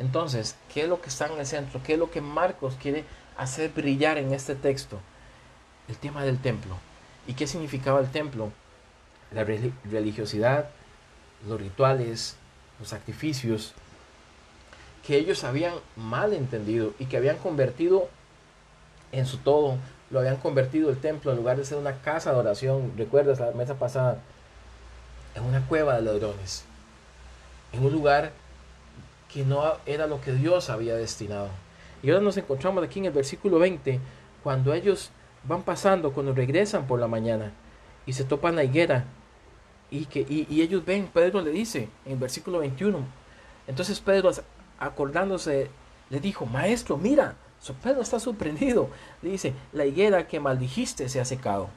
Entonces, 0.00 0.56
¿qué 0.72 0.84
es 0.84 0.88
lo 0.88 1.02
que 1.02 1.10
está 1.10 1.26
en 1.26 1.38
el 1.38 1.46
centro? 1.46 1.82
¿Qué 1.84 1.92
es 1.92 1.98
lo 1.98 2.10
que 2.10 2.22
Marcos 2.22 2.74
quiere 2.80 3.04
hacer 3.36 3.70
brillar 3.70 4.16
en 4.16 4.32
este 4.32 4.54
texto? 4.54 4.98
El 5.88 5.96
tema 5.96 6.24
del 6.24 6.38
templo. 6.38 6.74
¿Y 7.26 7.34
qué 7.34 7.46
significaba 7.46 8.00
el 8.00 8.10
templo? 8.10 8.50
La 9.30 9.44
religiosidad, 9.44 10.70
los 11.46 11.60
rituales, 11.60 12.36
los 12.78 12.88
sacrificios, 12.88 13.74
que 15.06 15.18
ellos 15.18 15.44
habían 15.44 15.74
mal 15.96 16.32
entendido 16.32 16.94
y 16.98 17.04
que 17.04 17.18
habían 17.18 17.36
convertido 17.36 18.08
en 19.12 19.26
su 19.26 19.36
todo, 19.36 19.76
lo 20.10 20.20
habían 20.20 20.36
convertido 20.36 20.88
el 20.88 20.98
templo 20.98 21.30
en 21.30 21.36
lugar 21.36 21.58
de 21.58 21.64
ser 21.66 21.76
una 21.76 22.00
casa 22.00 22.32
de 22.32 22.38
oración, 22.38 22.94
recuerdas 22.96 23.38
la 23.38 23.50
mesa 23.50 23.74
pasada, 23.74 24.18
en 25.34 25.44
una 25.44 25.60
cueva 25.66 25.96
de 25.96 26.02
ladrones, 26.02 26.64
en 27.72 27.84
un 27.84 27.92
lugar 27.92 28.32
que 29.32 29.44
no 29.44 29.62
era 29.86 30.06
lo 30.06 30.20
que 30.20 30.32
Dios 30.32 30.70
había 30.70 30.94
destinado. 30.94 31.48
Y 32.02 32.10
ahora 32.10 32.22
nos 32.22 32.36
encontramos 32.36 32.82
aquí 32.82 32.98
en 32.98 33.06
el 33.06 33.12
versículo 33.12 33.58
20, 33.58 34.00
cuando 34.42 34.72
ellos 34.72 35.10
van 35.44 35.62
pasando, 35.62 36.12
cuando 36.12 36.32
regresan 36.32 36.86
por 36.86 37.00
la 37.00 37.08
mañana 37.08 37.52
y 38.06 38.12
se 38.12 38.24
topan 38.24 38.56
la 38.56 38.64
higuera 38.64 39.04
y, 39.90 40.06
que, 40.06 40.20
y, 40.28 40.60
ellos 40.60 40.84
ven, 40.84 41.08
Pedro 41.12 41.40
le 41.42 41.50
dice 41.50 41.88
en 42.06 42.12
el 42.12 42.18
versículo 42.18 42.60
21, 42.60 42.98
entonces 43.66 44.00
Pedro 44.00 44.30
acordándose 44.78 45.70
le 46.10 46.20
dijo, 46.20 46.46
maestro, 46.46 46.96
mira, 46.96 47.36
Pedro 47.82 48.00
está 48.00 48.18
sorprendido, 48.18 48.88
le 49.22 49.30
dice, 49.30 49.52
la 49.72 49.84
higuera 49.84 50.26
que 50.26 50.40
maldijiste 50.40 51.08
se 51.08 51.20
ha 51.20 51.24
secado. 51.24 51.68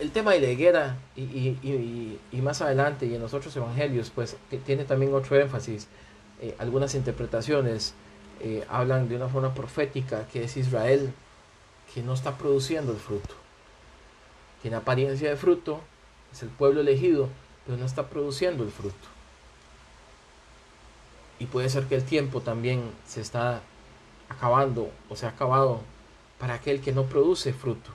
El 0.00 0.10
tema 0.10 0.32
de 0.32 0.40
la 0.40 0.48
higuera 0.48 0.96
y, 1.14 1.22
y, 1.22 2.18
y, 2.32 2.40
más 2.40 2.62
adelante 2.62 3.06
y 3.06 3.14
en 3.14 3.20
los 3.20 3.34
otros 3.34 3.54
evangelios, 3.54 4.10
pues 4.10 4.36
tiene 4.64 4.84
también 4.84 5.14
otro 5.14 5.38
énfasis. 5.38 5.86
Eh, 6.40 6.56
algunas 6.58 6.94
interpretaciones 6.94 7.94
eh, 8.40 8.64
hablan 8.68 9.08
de 9.08 9.16
una 9.16 9.28
forma 9.28 9.54
profética 9.54 10.26
que 10.32 10.44
es 10.44 10.56
Israel 10.56 11.12
que 11.94 12.02
no 12.02 12.14
está 12.14 12.38
produciendo 12.38 12.92
el 12.92 12.98
fruto 12.98 13.40
tiene 14.62 14.76
apariencia 14.76 15.30
de 15.30 15.36
fruto, 15.36 15.80
es 16.32 16.42
el 16.42 16.48
pueblo 16.48 16.80
elegido, 16.80 17.28
pero 17.64 17.78
no 17.78 17.86
está 17.86 18.08
produciendo 18.08 18.62
el 18.62 18.70
fruto. 18.70 19.08
Y 21.38 21.46
puede 21.46 21.70
ser 21.70 21.86
que 21.86 21.94
el 21.94 22.04
tiempo 22.04 22.42
también 22.42 22.90
se 23.06 23.22
está 23.22 23.62
acabando 24.28 24.90
o 25.08 25.16
se 25.16 25.26
ha 25.26 25.30
acabado 25.30 25.80
para 26.38 26.54
aquel 26.54 26.80
que 26.80 26.92
no 26.92 27.04
produce 27.04 27.52
fruto. 27.52 27.90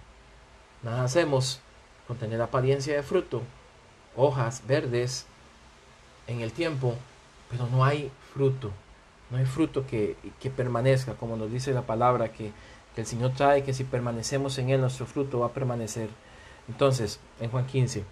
Nada 0.81 1.03
hacemos 1.03 1.59
con 2.07 2.17
tener 2.17 2.41
apariencia 2.41 2.95
de 2.95 3.03
fruto, 3.03 3.41
hojas 4.15 4.63
verdes 4.67 5.25
en 6.27 6.41
el 6.41 6.51
tiempo, 6.51 6.95
pero 7.49 7.67
no 7.67 7.83
hay 7.83 8.11
fruto. 8.33 8.71
No 9.31 9.37
hay 9.37 9.45
fruto 9.45 9.87
que, 9.87 10.15
que 10.39 10.49
permanezca, 10.49 11.15
como 11.15 11.35
nos 11.35 11.51
dice 11.51 11.73
la 11.73 11.81
palabra, 11.81 12.31
que, 12.31 12.51
que 12.93 13.01
el 13.01 13.07
Señor 13.07 13.33
trae, 13.33 13.63
que 13.63 13.73
si 13.73 13.83
permanecemos 13.83 14.57
en 14.59 14.69
Él, 14.69 14.81
nuestro 14.81 15.05
fruto 15.05 15.39
va 15.39 15.47
a 15.47 15.53
permanecer. 15.53 16.09
Entonces, 16.67 17.19
en 17.39 17.49
Juan 17.49 17.65
15, 17.65 18.03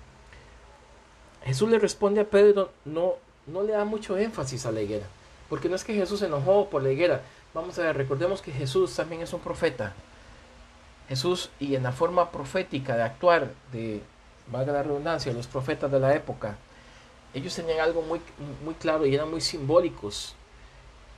Jesús 1.45 1.69
le 1.69 1.79
responde 1.79 2.21
a 2.21 2.29
Pedro, 2.29 2.71
no, 2.85 3.13
no 3.47 3.63
le 3.63 3.73
da 3.73 3.85
mucho 3.85 4.17
énfasis 4.17 4.65
a 4.65 4.71
la 4.71 4.81
higuera, 4.81 5.05
porque 5.49 5.69
no 5.69 5.75
es 5.75 5.83
que 5.83 5.93
Jesús 5.93 6.19
se 6.19 6.27
enojó 6.27 6.69
por 6.69 6.81
la 6.81 6.91
higuera. 6.91 7.21
Vamos 7.53 7.77
a 7.77 7.83
ver, 7.83 7.97
recordemos 7.97 8.41
que 8.41 8.51
Jesús 8.51 8.95
también 8.95 9.21
es 9.21 9.33
un 9.33 9.39
profeta. 9.39 9.93
Jesús, 11.09 11.49
y 11.59 11.75
en 11.75 11.83
la 11.83 11.91
forma 11.91 12.31
profética 12.31 12.95
de 12.95 13.03
actuar 13.03 13.51
de, 13.71 14.01
valga 14.51 14.73
la 14.73 14.83
redundancia, 14.83 15.33
los 15.33 15.47
profetas 15.47 15.91
de 15.91 15.99
la 15.99 16.15
época, 16.15 16.57
ellos 17.33 17.55
tenían 17.55 17.79
algo 17.79 18.01
muy, 18.01 18.21
muy 18.63 18.73
claro 18.75 19.05
y 19.05 19.15
eran 19.15 19.29
muy 19.29 19.41
simbólicos 19.41 20.35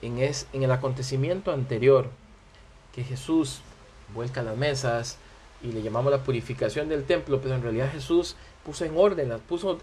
en, 0.02 0.20
es, 0.20 0.48
en 0.54 0.64
el 0.64 0.72
acontecimiento 0.72 1.52
anterior, 1.52 2.10
que 2.94 3.04
Jesús 3.04 3.62
vuelca 4.14 4.42
las 4.42 4.56
mesas, 4.56 5.18
y 5.62 5.72
le 5.72 5.82
llamamos 5.82 6.12
la 6.12 6.24
purificación 6.24 6.90
del 6.90 7.06
templo, 7.06 7.42
pero 7.42 7.56
en 7.56 7.64
realidad 7.64 7.92
Jesús 7.92 8.36
puso 8.64 8.86
en 8.86 8.98
orden, 8.98 9.38
puso 9.48 9.80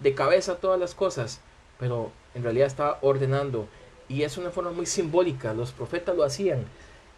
de 0.00 0.14
cabeza 0.14 0.56
todas 0.56 0.80
las 0.80 0.94
cosas, 0.94 1.40
pero 1.78 2.10
en 2.34 2.42
realidad 2.42 2.66
estaba 2.66 2.98
ordenando. 3.02 3.68
Y 4.08 4.22
es 4.22 4.38
una 4.38 4.50
forma 4.50 4.72
muy 4.72 4.86
simbólica, 4.86 5.54
los 5.54 5.72
profetas 5.72 6.16
lo 6.16 6.24
hacían. 6.24 6.64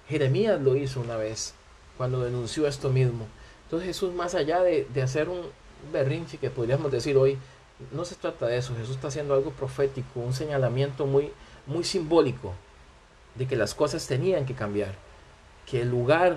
Jeremías 0.08 0.60
lo 0.60 0.76
hizo 0.76 1.00
una 1.00 1.16
vez, 1.16 1.54
cuando 1.96 2.22
denunció 2.22 2.66
esto 2.66 2.90
mismo. 2.90 3.26
Entonces 3.64 3.88
Jesús, 3.88 4.14
más 4.14 4.34
allá 4.34 4.62
de, 4.62 4.86
de 4.92 5.02
hacer 5.02 5.28
un 5.28 5.42
berrinche 5.92 6.38
que 6.38 6.50
podríamos 6.50 6.90
decir 6.92 7.16
hoy, 7.16 7.38
no 7.90 8.04
se 8.04 8.14
trata 8.14 8.46
de 8.46 8.58
eso, 8.58 8.76
Jesús 8.76 8.96
está 8.96 9.08
haciendo 9.08 9.34
algo 9.34 9.50
profético, 9.50 10.20
un 10.20 10.32
señalamiento 10.32 11.06
muy, 11.06 11.32
muy 11.66 11.84
simbólico 11.84 12.54
de 13.34 13.46
que 13.46 13.56
las 13.56 13.74
cosas 13.74 14.06
tenían 14.06 14.46
que 14.46 14.54
cambiar, 14.54 14.94
que 15.66 15.82
el 15.82 15.90
lugar 15.90 16.36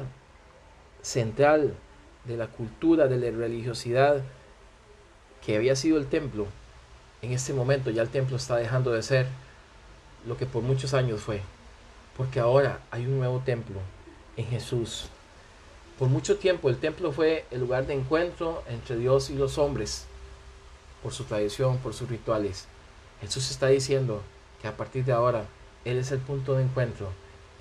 central 1.02 1.76
de 2.24 2.38
la 2.38 2.48
cultura, 2.48 3.08
de 3.08 3.18
la 3.18 3.38
religiosidad 3.38 4.24
que 5.46 5.56
había 5.56 5.76
sido 5.76 5.98
el 5.98 6.08
templo, 6.08 6.48
en 7.22 7.32
este 7.32 7.54
momento 7.54 7.92
ya 7.92 8.02
el 8.02 8.10
templo 8.10 8.38
está 8.38 8.56
dejando 8.56 8.92
de 8.92 9.04
ser 9.04 9.28
lo 10.28 10.38
que 10.38 10.46
por 10.46 10.64
muchos 10.64 10.94
años 10.94 11.22
fue. 11.22 11.42
Porque 12.18 12.40
ahora 12.40 12.80
hay 12.92 13.06
un 13.06 13.18
nuevo 13.18 13.40
templo 13.40 13.80
en 14.38 14.46
Jesús. 14.48 15.10
Por 15.98 16.10
mucho 16.10 16.38
tiempo 16.38 16.70
el 16.70 16.78
templo 16.78 17.14
fue 17.14 17.46
el 17.52 17.62
lugar 17.62 17.88
de 17.88 17.94
encuentro 17.94 18.64
entre 18.68 18.98
Dios 18.98 19.30
y 19.30 19.36
los 19.36 19.58
hombres, 19.58 20.06
por 21.02 21.14
su 21.14 21.24
tradición, 21.24 21.78
por 21.78 21.94
sus 21.94 22.10
rituales. 22.10 22.68
Jesús 23.22 23.50
está 23.50 23.68
diciendo 23.68 24.22
que 24.62 24.68
a 24.68 24.76
partir 24.76 25.06
de 25.06 25.14
ahora 25.14 25.46
Él 25.86 25.98
es 25.98 26.12
el 26.12 26.20
punto 26.20 26.56
de 26.56 26.64
encuentro 26.64 27.10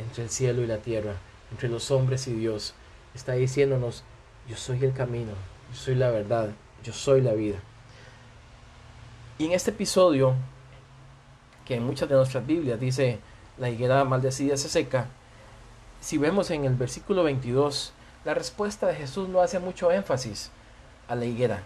entre 0.00 0.24
el 0.24 0.30
cielo 0.30 0.62
y 0.62 0.66
la 0.66 0.78
tierra, 0.78 1.14
entre 1.52 1.68
los 1.68 1.92
hombres 1.92 2.26
y 2.26 2.32
Dios, 2.32 2.74
está 3.14 3.34
diciéndonos, 3.34 4.02
yo 4.48 4.56
soy 4.56 4.84
el 4.84 4.92
camino, 4.92 5.32
yo 5.70 5.76
soy 5.76 5.94
la 5.94 6.10
verdad, 6.10 6.50
yo 6.82 6.92
soy 6.92 7.20
la 7.20 7.34
vida. 7.34 7.58
Y 9.38 9.46
en 9.46 9.52
este 9.52 9.70
episodio, 9.70 10.34
que 11.64 11.76
en 11.76 11.84
muchas 11.84 12.08
de 12.08 12.16
nuestras 12.16 12.44
Biblias 12.44 12.80
dice, 12.80 13.20
la 13.58 13.70
higuera 13.70 14.04
maldecida 14.04 14.56
se 14.56 14.68
seca, 14.68 15.06
si 16.00 16.18
vemos 16.18 16.50
en 16.50 16.64
el 16.64 16.74
versículo 16.74 17.22
22, 17.22 17.92
la 18.24 18.34
respuesta 18.34 18.86
de 18.86 18.94
Jesús 18.94 19.28
no 19.28 19.40
hace 19.40 19.58
mucho 19.58 19.90
énfasis 19.90 20.50
a 21.08 21.14
la 21.14 21.26
higuera, 21.26 21.62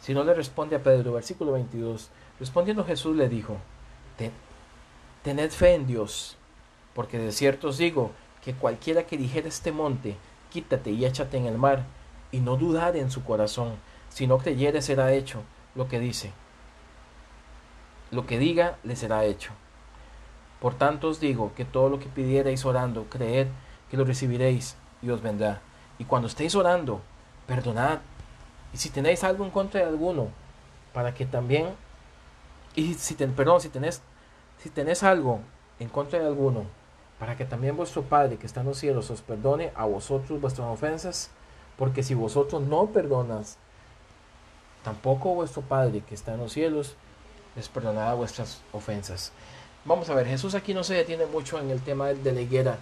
sino 0.00 0.24
le 0.24 0.34
responde 0.34 0.76
a 0.76 0.82
Pedro, 0.82 1.12
versículo 1.12 1.52
22, 1.52 2.10
respondiendo 2.38 2.84
Jesús 2.84 3.16
le 3.16 3.28
dijo, 3.28 3.58
tened 5.22 5.50
fe 5.50 5.74
en 5.74 5.86
Dios, 5.86 6.36
porque 6.94 7.18
de 7.18 7.30
cierto 7.30 7.68
os 7.68 7.78
digo 7.78 8.10
que 8.42 8.54
cualquiera 8.54 9.04
que 9.06 9.16
dijera 9.16 9.48
este 9.48 9.70
monte, 9.70 10.16
quítate 10.50 10.90
y 10.90 11.04
échate 11.04 11.36
en 11.36 11.46
el 11.46 11.58
mar, 11.58 11.84
y 12.32 12.40
no 12.40 12.56
dudar 12.56 12.96
en 12.96 13.10
su 13.10 13.22
corazón, 13.24 13.74
si 14.08 14.26
no 14.26 14.38
creyere 14.38 14.82
será 14.82 15.12
hecho 15.12 15.42
lo 15.74 15.88
que 15.88 16.00
dice. 16.00 16.32
Lo 18.10 18.26
que 18.26 18.38
diga 18.38 18.78
le 18.82 18.96
será 18.96 19.24
hecho. 19.24 19.52
Por 20.60 20.74
tanto 20.74 21.08
os 21.08 21.20
digo 21.20 21.52
que 21.54 21.64
todo 21.64 21.88
lo 21.88 22.00
que 22.00 22.06
pidierais 22.06 22.64
orando, 22.64 23.04
creed 23.04 23.46
que 23.90 23.96
lo 23.96 24.04
recibiréis 24.04 24.76
y 25.02 25.10
os 25.10 25.22
vendrá. 25.22 25.60
Y 26.00 26.06
cuando 26.06 26.28
estéis 26.28 26.54
orando, 26.56 27.02
perdonad. 27.46 27.98
Y 28.72 28.78
si 28.78 28.88
tenéis 28.88 29.22
algo 29.22 29.44
en 29.44 29.50
contra 29.50 29.80
de 29.80 29.86
alguno, 29.86 30.28
para 30.94 31.14
que 31.14 31.26
también, 31.26 31.68
y 32.74 32.94
si 32.94 33.14
ten, 33.14 33.32
perdón, 33.32 33.60
si 33.60 33.68
tenés, 33.68 34.00
si 34.58 34.70
tenés 34.70 35.02
algo 35.02 35.40
en 35.78 35.90
contra 35.90 36.18
de 36.18 36.26
alguno, 36.26 36.64
para 37.18 37.36
que 37.36 37.44
también 37.44 37.76
vuestro 37.76 38.02
Padre 38.02 38.38
que 38.38 38.46
está 38.46 38.60
en 38.62 38.68
los 38.68 38.78
cielos 38.78 39.10
os 39.10 39.20
perdone 39.20 39.72
a 39.74 39.84
vosotros 39.84 40.40
vuestras 40.40 40.68
ofensas, 40.68 41.30
porque 41.76 42.02
si 42.02 42.14
vosotros 42.14 42.62
no 42.62 42.86
perdonas, 42.86 43.58
tampoco 44.82 45.34
vuestro 45.34 45.60
Padre 45.60 46.02
que 46.08 46.14
está 46.14 46.32
en 46.32 46.40
los 46.40 46.52
cielos 46.52 46.96
les 47.56 47.68
perdonará 47.68 48.14
vuestras 48.14 48.62
ofensas. 48.72 49.32
Vamos 49.84 50.08
a 50.08 50.14
ver, 50.14 50.26
Jesús 50.26 50.54
aquí 50.54 50.72
no 50.72 50.82
se 50.82 50.94
detiene 50.94 51.26
mucho 51.26 51.58
en 51.58 51.70
el 51.70 51.82
tema 51.82 52.08
de 52.08 52.32
la 52.32 52.40
higuera, 52.40 52.78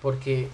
porque 0.00 0.48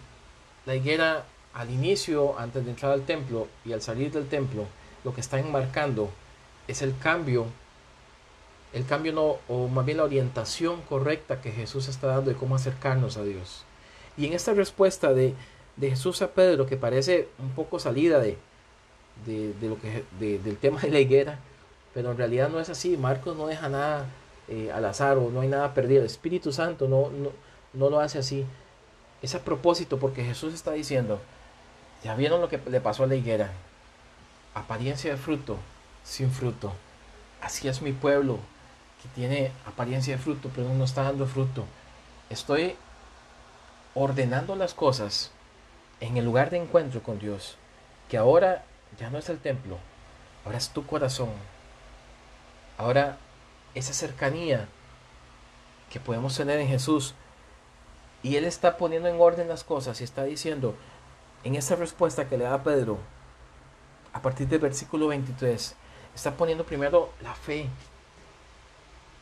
la 0.66 0.74
higuera 0.74 1.24
al 1.54 1.70
inicio, 1.70 2.38
antes 2.38 2.64
de 2.64 2.70
entrar 2.70 2.92
al 2.92 3.02
templo 3.02 3.48
y 3.64 3.72
al 3.72 3.82
salir 3.82 4.12
del 4.12 4.28
templo, 4.28 4.66
lo 5.04 5.14
que 5.14 5.20
está 5.20 5.38
enmarcando 5.38 6.10
es 6.68 6.82
el 6.82 6.96
cambio 6.98 7.46
el 8.72 8.86
cambio 8.86 9.12
no, 9.12 9.36
o 9.48 9.68
más 9.68 9.84
bien 9.84 9.98
la 9.98 10.04
orientación 10.04 10.80
correcta 10.82 11.40
que 11.40 11.50
Jesús 11.50 11.88
está 11.88 12.06
dando 12.06 12.30
de 12.30 12.36
cómo 12.36 12.54
acercarnos 12.54 13.16
a 13.16 13.24
Dios. 13.24 13.64
Y 14.16 14.26
en 14.26 14.32
esta 14.32 14.54
respuesta 14.54 15.12
de, 15.12 15.34
de 15.76 15.90
Jesús 15.90 16.22
a 16.22 16.28
Pedro, 16.28 16.66
que 16.66 16.76
parece 16.76 17.28
un 17.38 17.50
poco 17.50 17.78
salida 17.78 18.20
de, 18.20 18.36
de, 19.26 19.68
lo 19.68 19.76
que, 19.80 20.04
del 20.18 20.56
tema 20.56 20.80
de 20.80 20.90
la 20.90 21.00
higuera, 21.00 21.38
pero 21.94 22.12
en 22.12 22.18
realidad 22.18 22.48
no 22.48 22.60
es 22.60 22.68
así. 22.68 22.96
Marcos 22.96 23.36
no 23.36 23.48
deja 23.48 23.68
nada 23.68 24.06
eh, 24.48 24.70
al 24.72 24.84
azar 24.84 25.18
o 25.18 25.30
no 25.30 25.40
hay 25.40 25.48
nada 25.48 25.74
perdido. 25.74 26.00
El 26.00 26.06
Espíritu 26.06 26.52
Santo 26.52 26.86
no, 26.86 27.10
no, 27.10 27.30
no 27.72 27.90
lo 27.90 28.00
hace 28.00 28.18
así. 28.18 28.44
Es 29.20 29.34
a 29.34 29.40
propósito 29.40 29.98
porque 29.98 30.24
Jesús 30.24 30.54
está 30.54 30.72
diciendo, 30.72 31.20
ya 32.02 32.14
vieron 32.14 32.40
lo 32.40 32.48
que 32.48 32.58
le 32.58 32.80
pasó 32.80 33.04
a 33.04 33.06
la 33.06 33.14
higuera. 33.14 33.50
Apariencia 34.54 35.10
de 35.10 35.16
fruto, 35.16 35.58
sin 36.04 36.30
fruto. 36.30 36.72
Así 37.40 37.68
es 37.68 37.82
mi 37.82 37.92
pueblo, 37.92 38.38
que 39.02 39.08
tiene 39.14 39.52
apariencia 39.66 40.16
de 40.16 40.22
fruto, 40.22 40.50
pero 40.54 40.68
no 40.68 40.84
está 40.84 41.02
dando 41.02 41.26
fruto. 41.26 41.64
Estoy 42.28 42.76
ordenando 43.94 44.56
las 44.56 44.74
cosas 44.74 45.30
en 46.00 46.16
el 46.16 46.24
lugar 46.24 46.50
de 46.50 46.58
encuentro 46.58 47.02
con 47.02 47.18
Dios, 47.18 47.56
que 48.08 48.16
ahora 48.16 48.64
ya 48.98 49.10
no 49.10 49.18
es 49.18 49.28
el 49.28 49.38
templo, 49.38 49.78
ahora 50.44 50.58
es 50.58 50.70
tu 50.70 50.86
corazón. 50.86 51.30
Ahora 52.78 53.18
esa 53.74 53.92
cercanía 53.92 54.68
que 55.90 56.00
podemos 56.00 56.36
tener 56.36 56.60
en 56.60 56.68
Jesús 56.68 57.14
y 58.22 58.36
Él 58.36 58.44
está 58.44 58.76
poniendo 58.76 59.08
en 59.08 59.20
orden 59.20 59.48
las 59.48 59.64
cosas 59.64 60.00
y 60.00 60.04
está 60.04 60.24
diciendo 60.24 60.74
en 61.44 61.54
esa 61.54 61.76
respuesta 61.76 62.28
que 62.28 62.36
le 62.36 62.44
da 62.44 62.62
Pedro, 62.62 62.98
a 64.12 64.20
partir 64.20 64.48
del 64.48 64.60
versículo 64.60 65.08
23, 65.08 65.74
está 66.14 66.36
poniendo 66.36 66.64
primero 66.64 67.10
la 67.22 67.34
fe. 67.34 67.66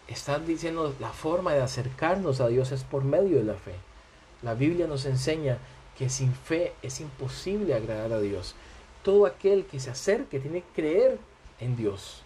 Está 0.08 0.38
diciendo 0.38 0.94
la 1.00 1.10
forma 1.10 1.52
de 1.52 1.62
acercarnos 1.62 2.40
a 2.40 2.48
Dios 2.48 2.72
es 2.72 2.82
por 2.82 3.04
medio 3.04 3.36
de 3.36 3.44
la 3.44 3.54
fe. 3.54 3.74
La 4.42 4.54
Biblia 4.54 4.86
nos 4.86 5.04
enseña 5.04 5.58
que 5.96 6.08
sin 6.08 6.32
fe 6.32 6.72
es 6.82 7.00
imposible 7.00 7.74
agradar 7.74 8.12
a 8.12 8.20
Dios. 8.20 8.54
Todo 9.02 9.26
aquel 9.26 9.66
que 9.66 9.80
se 9.80 9.90
acerque 9.90 10.40
tiene 10.40 10.62
que 10.62 10.82
creer 10.82 11.18
en 11.60 11.76
Dios. 11.76 12.22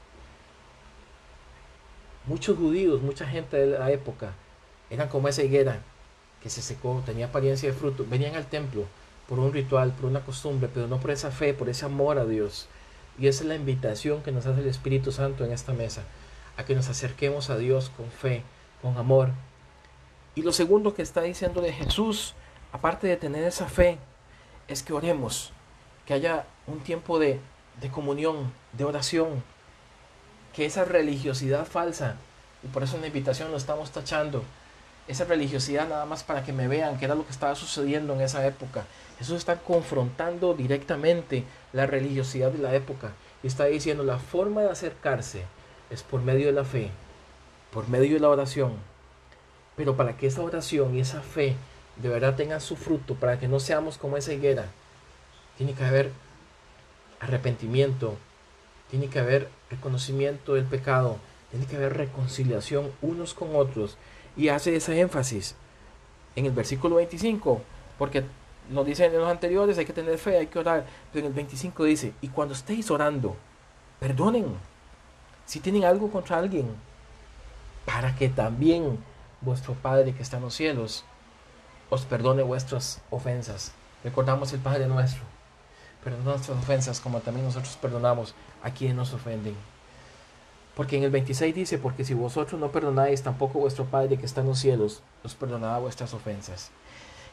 Muchos 2.27 2.57
judíos, 2.57 3.03
mucha 3.03 3.27
gente 3.27 3.57
de 3.57 3.79
la 3.79 3.91
época, 3.91 4.33
eran 4.91 5.09
como 5.09 5.27
esa 5.29 5.43
higuera 5.43 5.83
que 6.41 6.51
se 6.51 6.63
secó, 6.63 7.03
tenía 7.05 7.27
apariencia 7.27 7.69
de 7.69 7.75
fruto, 7.75 8.07
venían 8.09 8.37
al 8.37 8.47
templo 8.47 8.87
por 9.29 9.39
un 9.39 9.53
ritual, 9.53 9.93
por 9.93 10.07
una 10.07 10.21
costumbre, 10.21 10.69
pero 10.73 10.87
no 10.87 10.99
por 10.99 11.11
esa 11.11 11.31
fe, 11.31 11.55
por 11.55 11.69
ese 11.69 11.85
amor 11.85 12.19
a 12.19 12.25
Dios. 12.25 12.69
Y 13.19 13.27
esa 13.27 13.43
es 13.43 13.49
la 13.49 13.55
invitación 13.55 14.23
que 14.23 14.33
nos 14.33 14.47
hace 14.47 14.61
el 14.61 14.69
Espíritu 14.69 15.13
Santo 15.13 15.45
en 15.45 15.53
esta 15.53 15.73
mesa, 15.73 16.03
a 16.57 16.65
que 16.65 16.75
nos 16.75 16.89
acerquemos 16.89 17.51
a 17.51 17.57
Dios 17.57 17.91
con 17.97 18.11
fe, 18.11 18.43
con 18.81 18.97
amor. 18.97 19.31
Y 20.35 20.43
lo 20.43 20.53
segundo 20.53 20.95
que 20.95 21.03
está 21.03 21.23
diciendo 21.23 21.61
de 21.61 21.73
Jesús 21.73 22.35
aparte 22.73 23.07
de 23.07 23.17
tener 23.17 23.45
esa 23.45 23.69
fe, 23.69 23.99
es 24.67 24.83
que 24.83 24.95
oremos, 24.95 25.53
que 26.07 26.15
haya 26.15 26.47
un 26.67 26.81
tiempo 26.81 27.19
de, 27.19 27.39
comunión, 27.93 28.53
de 28.73 28.85
oración, 28.85 29.45
que 30.55 30.65
esa 30.65 30.85
religiosidad 30.85 31.67
falsa, 31.67 32.17
y 32.63 32.69
por 32.69 32.83
eso 32.83 32.97
en 32.97 33.03
la 33.03 33.07
invitación 33.09 33.51
lo 33.51 33.57
estamos 33.57 33.91
tachando, 33.93 34.43
esa 35.09 35.25
religiosidad 35.25 35.89
nada 35.89 36.07
más 36.07 36.23
para 36.23 36.45
que 36.45 36.53
me 36.53 36.69
vean 36.69 36.99
que 36.99 37.05
era 37.07 37.15
lo 37.15 37.25
que 37.25 37.33
estaba 37.33 37.55
sucediendo 37.55 38.15
en 38.15 38.21
esa 38.21 38.47
época. 38.47 38.85
Jesús 39.19 39.37
está 39.37 39.57
confrontando 39.57 40.55
directamente 40.55 41.45
la 41.73 41.87
religiosidad 41.87 42.51
de 42.51 42.59
la 42.59 42.75
época 42.75 43.13
y 43.43 43.47
está 43.47 43.65
diciendo 43.67 44.05
la 44.05 44.19
forma 44.19 44.63
de 44.63 44.71
acercarse 44.71 45.45
es 45.91 46.03
por 46.03 46.23
medio 46.23 46.47
de 46.47 46.53
la 46.53 46.65
fe, 46.65 46.91
por 47.73 47.89
medio 47.89 48.15
de 48.15 48.21
la 48.21 48.29
oración. 48.29 48.73
Pero 49.77 49.97
para 49.97 50.17
que 50.17 50.27
esa 50.27 50.43
oración 50.43 50.95
y 50.97 51.01
esa 51.01 51.21
fe 51.21 51.57
de 51.97 52.09
verdad 52.09 52.37
tenga 52.37 52.61
su 52.61 52.77
fruto, 52.77 53.15
para 53.15 53.39
que 53.39 53.49
no 53.49 53.61
seamos 53.61 53.99
como 53.99 54.17
esa 54.17 54.33
higuera, 54.33 54.67
tiene 55.57 55.75
que 55.75 55.85
haber 55.85 56.11
arrepentimiento, 57.21 58.17
tiene 58.91 59.09
que 59.09 59.19
haber 59.19 59.49
reconocimiento 59.71 60.55
del 60.55 60.65
pecado, 60.65 61.19
tiene 61.51 61.67
que 61.67 61.77
haber 61.77 61.97
reconciliación 61.97 62.91
unos 63.03 63.35
con 63.35 63.55
otros. 63.55 63.97
Y 64.37 64.49
hace 64.49 64.77
ese 64.77 64.99
énfasis 65.01 65.55
en 66.37 66.47
el 66.47 66.53
versículo 66.53 66.97
25, 66.97 67.61
porque 67.99 68.25
nos 68.71 68.87
dicen 68.87 69.13
en 69.13 69.21
los 69.21 69.31
anteriores 69.31 69.77
hay 69.79 69.85
que 69.85 69.93
tener 69.93 70.19
fe, 70.19 70.39
hay 70.39 70.47
que 70.47 70.59
orar, 70.59 70.87
pero 71.13 71.27
en 71.27 71.33
el 71.33 71.37
25 71.37 71.85
dice, 71.85 72.15
y 72.21 72.29
cuando 72.29 72.55
estéis 72.55 72.91
orando, 72.91 73.37
perdonen 74.01 74.47
si 75.45 75.61
tienen 75.61 75.85
algo 75.85 76.11
contra 76.11 76.39
alguien, 76.39 76.75
para 77.85 78.15
que 78.15 78.29
también 78.29 78.99
vuestro 79.41 79.75
Padre 79.75 80.15
que 80.15 80.23
está 80.23 80.37
en 80.37 80.45
los 80.45 80.55
cielos 80.55 81.05
os 81.91 82.05
perdone 82.05 82.43
vuestras 82.43 83.03
ofensas. 83.11 83.73
Recordamos 84.05 84.53
el 84.53 84.61
Padre 84.61 84.87
nuestro. 84.87 85.23
Perdona 86.03 86.25
nuestras 86.25 86.59
ofensas 86.59 87.01
como 87.01 87.21
también 87.21 87.47
nosotros 87.47 87.77
perdonamos 87.81 88.35
a 88.63 88.71
quienes 88.71 88.97
nos 88.97 89.13
ofenden. 89.13 89.55
Porque 90.75 90.97
en 90.97 91.03
el 91.03 91.11
26 91.11 91.55
dice, 91.55 91.79
porque 91.79 92.05
si 92.05 92.15
vosotros 92.15 92.61
no 92.61 92.73
perdonáis, 92.73 93.23
tampoco 93.23 93.59
vuestro 93.59 93.85
Padre 93.85 94.17
que 94.17 94.27
está 94.27 94.41
en 94.41 94.49
los 94.49 94.59
cielos 94.59 95.03
os 95.23 95.35
perdonará 95.35 95.79
vuestras 95.79 96.15
ofensas. 96.15 96.71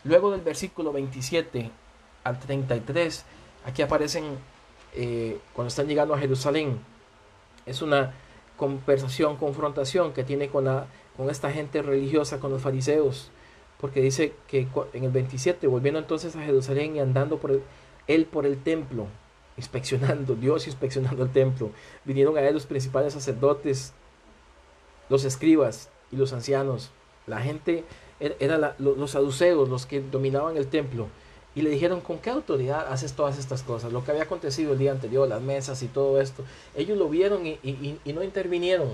Luego 0.04 0.32
del 0.32 0.41
versículo 0.41 0.91
27 0.91 1.71
al 2.23 2.39
33, 2.39 3.25
aquí 3.65 3.82
aparecen, 3.82 4.25
eh, 4.93 5.39
cuando 5.54 5.69
están 5.69 5.88
llegando 5.88 6.13
a 6.13 6.19
Jerusalén, 6.19 6.80
es 7.65 7.82
una 7.82 8.13
conversación, 8.58 9.38
confrontación 9.38 10.12
que 10.12 10.23
tiene 10.23 10.49
con, 10.49 10.65
la, 10.65 10.88
con 11.15 11.30
esta 11.30 11.49
gente 11.52 11.82
religiosa, 11.82 12.39
con 12.39 12.52
los 12.52 12.62
fariseos 12.62 13.32
porque 13.80 14.02
dice 14.02 14.34
que 14.47 14.67
en 14.93 15.04
el 15.06 15.12
27, 15.12 15.65
volviendo 15.67 15.99
entonces 15.99 16.36
a 16.36 16.41
Jerusalén 16.41 16.95
y 16.95 16.99
andando 16.99 17.38
por 17.38 17.62
él 18.08 18.25
por 18.25 18.45
el 18.45 18.62
templo, 18.62 19.08
inspeccionando, 19.59 20.35
Dios 20.35 20.65
inspeccionando 20.67 21.23
el 21.23 21.31
templo, 21.31 21.71
vinieron 22.05 22.37
a 22.37 22.41
él 22.41 22.53
los 22.53 22.65
principales 22.65 23.13
sacerdotes, 23.13 23.93
los 25.09 25.25
escribas 25.25 25.89
y 26.11 26.15
los 26.15 26.33
ancianos. 26.33 26.91
La 27.27 27.41
gente 27.41 27.83
er, 28.19 28.35
era 28.39 28.75
los 28.79 29.11
saduceos 29.11 29.69
los 29.69 29.85
que 29.85 30.01
dominaban 30.01 30.57
el 30.57 30.67
templo 30.67 31.07
y 31.55 31.61
le 31.61 31.69
dijeron, 31.69 32.01
¿con 32.01 32.19
qué 32.19 32.29
autoridad 32.29 32.91
haces 32.91 33.13
todas 33.13 33.37
estas 33.37 33.63
cosas? 33.63 33.91
Lo 33.91 34.03
que 34.03 34.11
había 34.11 34.23
acontecido 34.23 34.73
el 34.73 34.79
día 34.79 34.91
anterior, 34.91 35.27
las 35.27 35.41
mesas 35.41 35.83
y 35.83 35.87
todo 35.87 36.21
esto. 36.21 36.43
Ellos 36.75 36.97
lo 36.97 37.09
vieron 37.09 37.45
y, 37.45 37.59
y 38.03 38.13
no 38.13 38.23
intervinieron. 38.23 38.89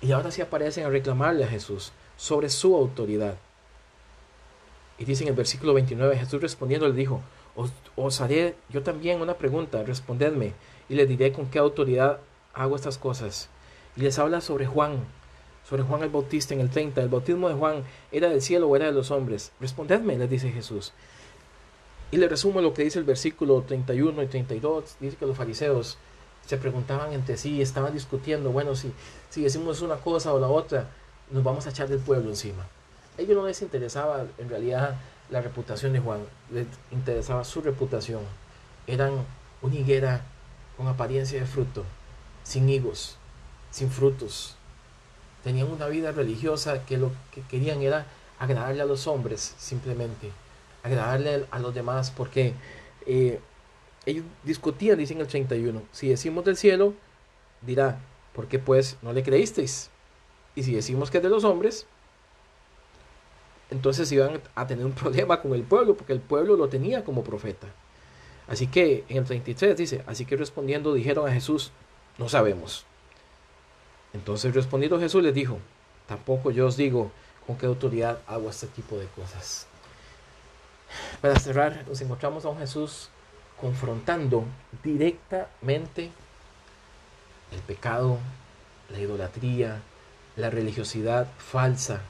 Y 0.00 0.12
ahora 0.12 0.30
sí 0.30 0.40
aparecen 0.42 0.86
a 0.86 0.90
reclamarle 0.90 1.44
a 1.44 1.48
Jesús 1.48 1.92
sobre 2.16 2.48
su 2.48 2.74
autoridad. 2.76 3.36
Y 4.98 5.04
dice 5.04 5.22
en 5.22 5.30
el 5.30 5.34
versículo 5.34 5.74
29, 5.74 6.18
Jesús 6.18 6.40
respondiendo 6.40 6.88
le 6.88 6.94
dijo, 6.94 7.20
os, 7.96 8.20
haré 8.20 8.54
yo 8.68 8.82
también 8.82 9.20
una 9.20 9.34
pregunta, 9.34 9.82
respondedme, 9.82 10.52
y 10.88 10.94
le 10.94 11.06
diré 11.06 11.32
con 11.32 11.46
qué 11.46 11.58
autoridad 11.58 12.20
hago 12.54 12.76
estas 12.76 12.98
cosas. 12.98 13.48
Y 13.96 14.02
les 14.02 14.18
habla 14.18 14.40
sobre 14.40 14.66
Juan, 14.66 15.04
sobre 15.68 15.82
Juan 15.82 16.02
el 16.02 16.08
Bautista 16.08 16.54
en 16.54 16.60
el 16.60 16.70
30. 16.70 17.02
¿El 17.02 17.08
bautismo 17.08 17.48
de 17.48 17.54
Juan 17.54 17.82
era 18.12 18.28
del 18.28 18.42
cielo 18.42 18.68
o 18.68 18.76
era 18.76 18.86
de 18.86 18.92
los 18.92 19.10
hombres? 19.10 19.52
Respondedme, 19.60 20.16
le 20.16 20.28
dice 20.28 20.50
Jesús. 20.50 20.92
Y 22.10 22.16
le 22.16 22.28
resumo 22.28 22.62
lo 22.62 22.72
que 22.72 22.84
dice 22.84 22.98
el 22.98 23.04
versículo 23.04 23.62
31 23.62 24.22
y 24.22 24.26
32. 24.28 24.96
Dice 25.00 25.16
que 25.16 25.26
los 25.26 25.36
fariseos 25.36 25.98
se 26.46 26.56
preguntaban 26.56 27.12
entre 27.12 27.36
sí, 27.36 27.60
estaban 27.60 27.92
discutiendo, 27.92 28.50
bueno, 28.50 28.74
si, 28.74 28.92
si 29.28 29.42
decimos 29.42 29.82
una 29.82 29.96
cosa 29.96 30.32
o 30.32 30.38
la 30.38 30.48
otra, 30.48 30.88
nos 31.30 31.44
vamos 31.44 31.66
a 31.66 31.70
echar 31.70 31.88
del 31.88 31.98
pueblo 31.98 32.30
encima. 32.30 32.66
A 33.18 33.20
ellos 33.20 33.36
no 33.36 33.46
les 33.46 33.60
interesaba 33.60 34.24
en 34.38 34.48
realidad 34.48 34.96
la 35.30 35.40
reputación 35.40 35.92
de 35.92 36.00
Juan, 36.00 36.20
les 36.50 36.66
interesaba 36.90 37.44
su 37.44 37.60
reputación. 37.60 38.22
Eran 38.86 39.24
una 39.62 39.74
higuera 39.74 40.22
con 40.76 40.86
apariencia 40.86 41.40
de 41.40 41.46
fruto, 41.46 41.84
sin 42.44 42.68
higos, 42.68 43.16
sin 43.70 43.90
frutos. 43.90 44.56
Tenían 45.44 45.70
una 45.70 45.86
vida 45.86 46.12
religiosa 46.12 46.84
que 46.86 46.96
lo 46.96 47.10
que 47.32 47.42
querían 47.42 47.82
era 47.82 48.06
agradarle 48.38 48.82
a 48.82 48.86
los 48.86 49.06
hombres 49.06 49.54
simplemente, 49.58 50.30
agradarle 50.82 51.46
a 51.50 51.58
los 51.58 51.74
demás, 51.74 52.10
porque 52.10 52.54
eh, 53.06 53.40
ellos 54.06 54.24
discutían, 54.44 54.98
dicen 54.98 55.20
el 55.20 55.26
31, 55.26 55.82
si 55.92 56.08
decimos 56.08 56.44
del 56.44 56.56
cielo, 56.56 56.94
dirá, 57.62 57.98
¿por 58.34 58.46
qué 58.46 58.58
pues 58.58 58.96
no 59.02 59.12
le 59.12 59.22
creísteis? 59.22 59.90
Y 60.54 60.62
si 60.62 60.74
decimos 60.74 61.10
que 61.10 61.18
es 61.18 61.22
de 61.22 61.28
los 61.28 61.44
hombres, 61.44 61.86
entonces 63.70 64.10
iban 64.12 64.40
a 64.54 64.66
tener 64.66 64.84
un 64.84 64.92
problema 64.94 65.40
con 65.40 65.54
el 65.54 65.62
pueblo, 65.62 65.96
porque 65.96 66.12
el 66.12 66.20
pueblo 66.20 66.56
lo 66.56 66.68
tenía 66.68 67.04
como 67.04 67.24
profeta. 67.24 67.66
Así 68.46 68.66
que 68.66 69.04
en 69.08 69.18
el 69.18 69.24
33 69.24 69.76
dice, 69.76 70.02
así 70.06 70.24
que 70.24 70.36
respondiendo 70.36 70.94
dijeron 70.94 71.28
a 71.28 71.32
Jesús, 71.32 71.70
no 72.16 72.28
sabemos. 72.28 72.86
Entonces 74.14 74.54
respondiendo 74.54 74.98
Jesús 74.98 75.22
les 75.22 75.34
dijo, 75.34 75.58
tampoco 76.06 76.50
yo 76.50 76.66
os 76.66 76.76
digo 76.76 77.12
con 77.46 77.56
qué 77.56 77.66
autoridad 77.66 78.20
hago 78.26 78.48
este 78.48 78.66
tipo 78.68 78.96
de 78.96 79.06
cosas. 79.06 79.66
Para 81.20 81.38
cerrar, 81.38 81.84
nos 81.86 82.00
encontramos 82.00 82.44
a 82.44 82.48
un 82.48 82.58
Jesús 82.58 83.10
confrontando 83.60 84.44
directamente 84.82 86.10
el 87.52 87.60
pecado, 87.60 88.18
la 88.90 88.98
idolatría, 88.98 89.82
la 90.36 90.50
religiosidad 90.50 91.26
falsa, 91.36 92.00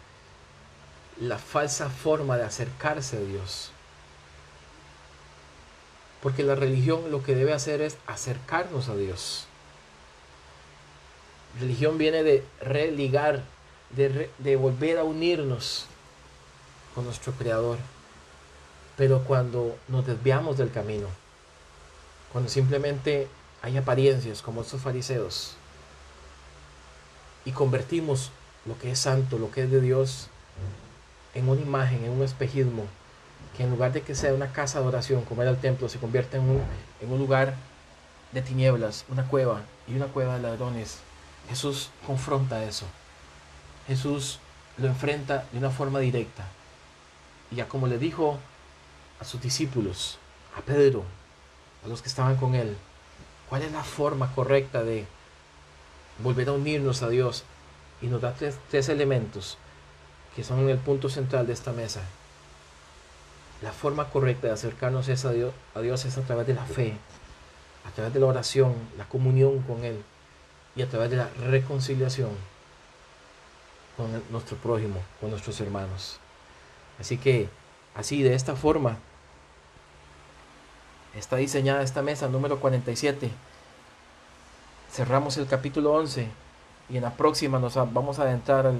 la 1.20 1.38
falsa 1.38 1.90
forma 1.90 2.36
de 2.36 2.44
acercarse 2.44 3.16
a 3.16 3.20
Dios. 3.20 3.70
Porque 6.22 6.42
la 6.42 6.54
religión 6.54 7.10
lo 7.10 7.22
que 7.22 7.34
debe 7.34 7.52
hacer 7.52 7.80
es 7.80 7.96
acercarnos 8.06 8.88
a 8.88 8.96
Dios. 8.96 9.46
Religión 11.60 11.98
viene 11.98 12.22
de 12.22 12.44
religar, 12.60 13.44
de, 13.90 14.30
de 14.38 14.56
volver 14.56 14.98
a 14.98 15.04
unirnos 15.04 15.86
con 16.94 17.04
nuestro 17.04 17.32
Creador. 17.32 17.78
Pero 18.96 19.22
cuando 19.24 19.76
nos 19.86 20.06
desviamos 20.06 20.58
del 20.58 20.72
camino, 20.72 21.06
cuando 22.32 22.50
simplemente 22.50 23.28
hay 23.62 23.76
apariencias 23.76 24.42
como 24.42 24.62
estos 24.62 24.80
fariseos 24.80 25.54
y 27.44 27.52
convertimos 27.52 28.30
lo 28.66 28.78
que 28.78 28.90
es 28.90 28.98
santo, 28.98 29.38
lo 29.38 29.50
que 29.50 29.62
es 29.62 29.70
de 29.70 29.80
Dios, 29.80 30.28
en 31.38 31.48
una 31.48 31.60
imagen, 31.60 32.04
en 32.04 32.10
un 32.10 32.22
espejismo, 32.22 32.84
que 33.56 33.62
en 33.62 33.70
lugar 33.70 33.92
de 33.92 34.02
que 34.02 34.14
sea 34.14 34.34
una 34.34 34.52
casa 34.52 34.80
de 34.80 34.86
oración 34.86 35.24
como 35.24 35.42
era 35.42 35.50
el 35.50 35.58
templo, 35.58 35.88
se 35.88 35.98
convierte 35.98 36.36
en 36.36 36.62
un, 37.10 37.18
lugar 37.18 37.54
de 38.32 38.42
tinieblas, 38.42 39.04
una 39.08 39.26
cueva 39.26 39.62
y 39.86 39.94
una 39.94 40.06
cueva 40.06 40.36
de 40.36 40.42
ladrones. 40.42 40.98
Jesús 41.48 41.90
confronta 42.06 42.64
eso. 42.64 42.86
Jesús 43.86 44.40
lo 44.76 44.88
enfrenta 44.88 45.46
de 45.52 45.58
una 45.58 45.70
forma 45.70 46.00
directa. 46.00 46.44
Y 47.50 47.56
ya 47.56 47.68
como 47.68 47.86
le 47.86 47.98
dijo 47.98 48.38
a 49.20 49.24
sus 49.24 49.40
discípulos, 49.40 50.18
a 50.56 50.60
Pedro, 50.60 51.04
a 51.84 51.88
los 51.88 52.02
que 52.02 52.08
estaban 52.08 52.36
con 52.36 52.54
él, 52.54 52.76
cuál 53.48 53.62
es 53.62 53.72
la 53.72 53.84
forma 53.84 54.34
correcta 54.34 54.82
de 54.82 55.06
volver 56.18 56.48
a 56.48 56.52
unirnos 56.52 57.02
a 57.02 57.08
Dios. 57.08 57.44
Y 58.02 58.06
nos 58.06 58.20
da 58.20 58.34
tres 58.34 58.88
elementos 58.88 59.56
que 60.34 60.44
son 60.44 60.68
el 60.68 60.78
punto 60.78 61.08
central 61.08 61.46
de 61.46 61.52
esta 61.52 61.72
mesa. 61.72 62.02
La 63.62 63.72
forma 63.72 64.08
correcta 64.10 64.46
de 64.46 64.52
acercarnos 64.52 65.08
a 65.08 65.32
Dios, 65.32 65.52
a 65.74 65.80
Dios 65.80 66.04
es 66.04 66.16
a 66.16 66.22
través 66.22 66.46
de 66.46 66.54
la 66.54 66.64
fe, 66.64 66.96
a 67.86 67.90
través 67.90 68.12
de 68.14 68.20
la 68.20 68.26
oración, 68.26 68.74
la 68.96 69.08
comunión 69.08 69.60
con 69.62 69.84
Él 69.84 70.02
y 70.76 70.82
a 70.82 70.88
través 70.88 71.10
de 71.10 71.16
la 71.16 71.28
reconciliación 71.48 72.30
con 73.96 74.22
nuestro 74.30 74.56
prójimo, 74.58 75.02
con 75.20 75.30
nuestros 75.30 75.60
hermanos. 75.60 76.20
Así 77.00 77.18
que, 77.18 77.48
así, 77.96 78.22
de 78.22 78.34
esta 78.34 78.54
forma, 78.54 78.96
está 81.16 81.36
diseñada 81.36 81.82
esta 81.82 82.02
mesa 82.02 82.28
número 82.28 82.60
47. 82.60 83.28
Cerramos 84.92 85.36
el 85.36 85.48
capítulo 85.48 85.92
11 85.94 86.28
y 86.90 86.96
en 86.96 87.02
la 87.02 87.14
próxima 87.14 87.58
nos 87.58 87.74
vamos 87.74 88.20
a 88.20 88.22
adentrar 88.22 88.66
al 88.66 88.78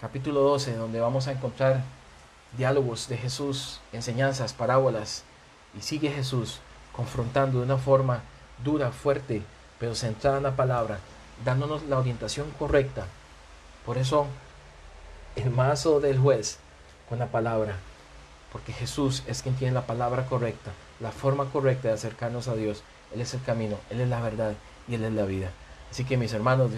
capítulo 0.00 0.40
12, 0.42 0.76
donde 0.76 1.00
vamos 1.00 1.26
a 1.26 1.32
encontrar 1.32 1.82
diálogos 2.58 3.08
de 3.08 3.16
Jesús, 3.16 3.80
enseñanzas, 3.92 4.52
parábolas, 4.52 5.24
y 5.76 5.80
sigue 5.80 6.10
Jesús 6.10 6.60
confrontando 6.92 7.58
de 7.58 7.64
una 7.64 7.78
forma 7.78 8.22
dura, 8.62 8.90
fuerte, 8.90 9.42
pero 9.78 9.94
centrada 9.94 10.36
en 10.36 10.42
la 10.42 10.56
palabra, 10.56 10.98
dándonos 11.44 11.84
la 11.84 11.98
orientación 11.98 12.50
correcta. 12.58 13.06
Por 13.86 13.96
eso, 13.96 14.26
el 15.34 15.50
mazo 15.50 16.00
del 16.00 16.18
juez 16.18 16.58
con 17.08 17.18
la 17.18 17.26
palabra, 17.26 17.76
porque 18.52 18.72
Jesús 18.72 19.22
es 19.26 19.42
quien 19.42 19.54
tiene 19.54 19.74
la 19.74 19.86
palabra 19.86 20.26
correcta, 20.26 20.72
la 21.00 21.10
forma 21.10 21.46
correcta 21.46 21.88
de 21.88 21.94
acercarnos 21.94 22.48
a 22.48 22.54
Dios. 22.54 22.82
Él 23.14 23.20
es 23.22 23.32
el 23.32 23.42
camino, 23.42 23.78
Él 23.88 24.00
es 24.00 24.08
la 24.08 24.20
verdad 24.20 24.54
y 24.88 24.94
Él 24.94 25.04
es 25.04 25.12
la 25.12 25.24
vida. 25.24 25.50
Así 25.90 26.04
que 26.04 26.16
mis 26.18 26.32
hermanos, 26.34 26.70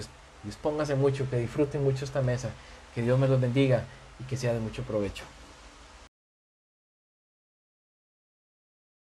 dispónganse 0.44 0.94
mucho, 0.94 1.28
que 1.28 1.36
disfruten 1.36 1.82
mucho 1.82 2.04
esta 2.04 2.22
mesa 2.22 2.50
que 2.98 3.04
Dios 3.04 3.16
me 3.16 3.28
los 3.28 3.40
bendiga 3.40 3.84
y 4.18 4.24
que 4.24 4.36
sea 4.36 4.52
de 4.52 4.58
mucho 4.58 4.82
provecho. 4.82 5.22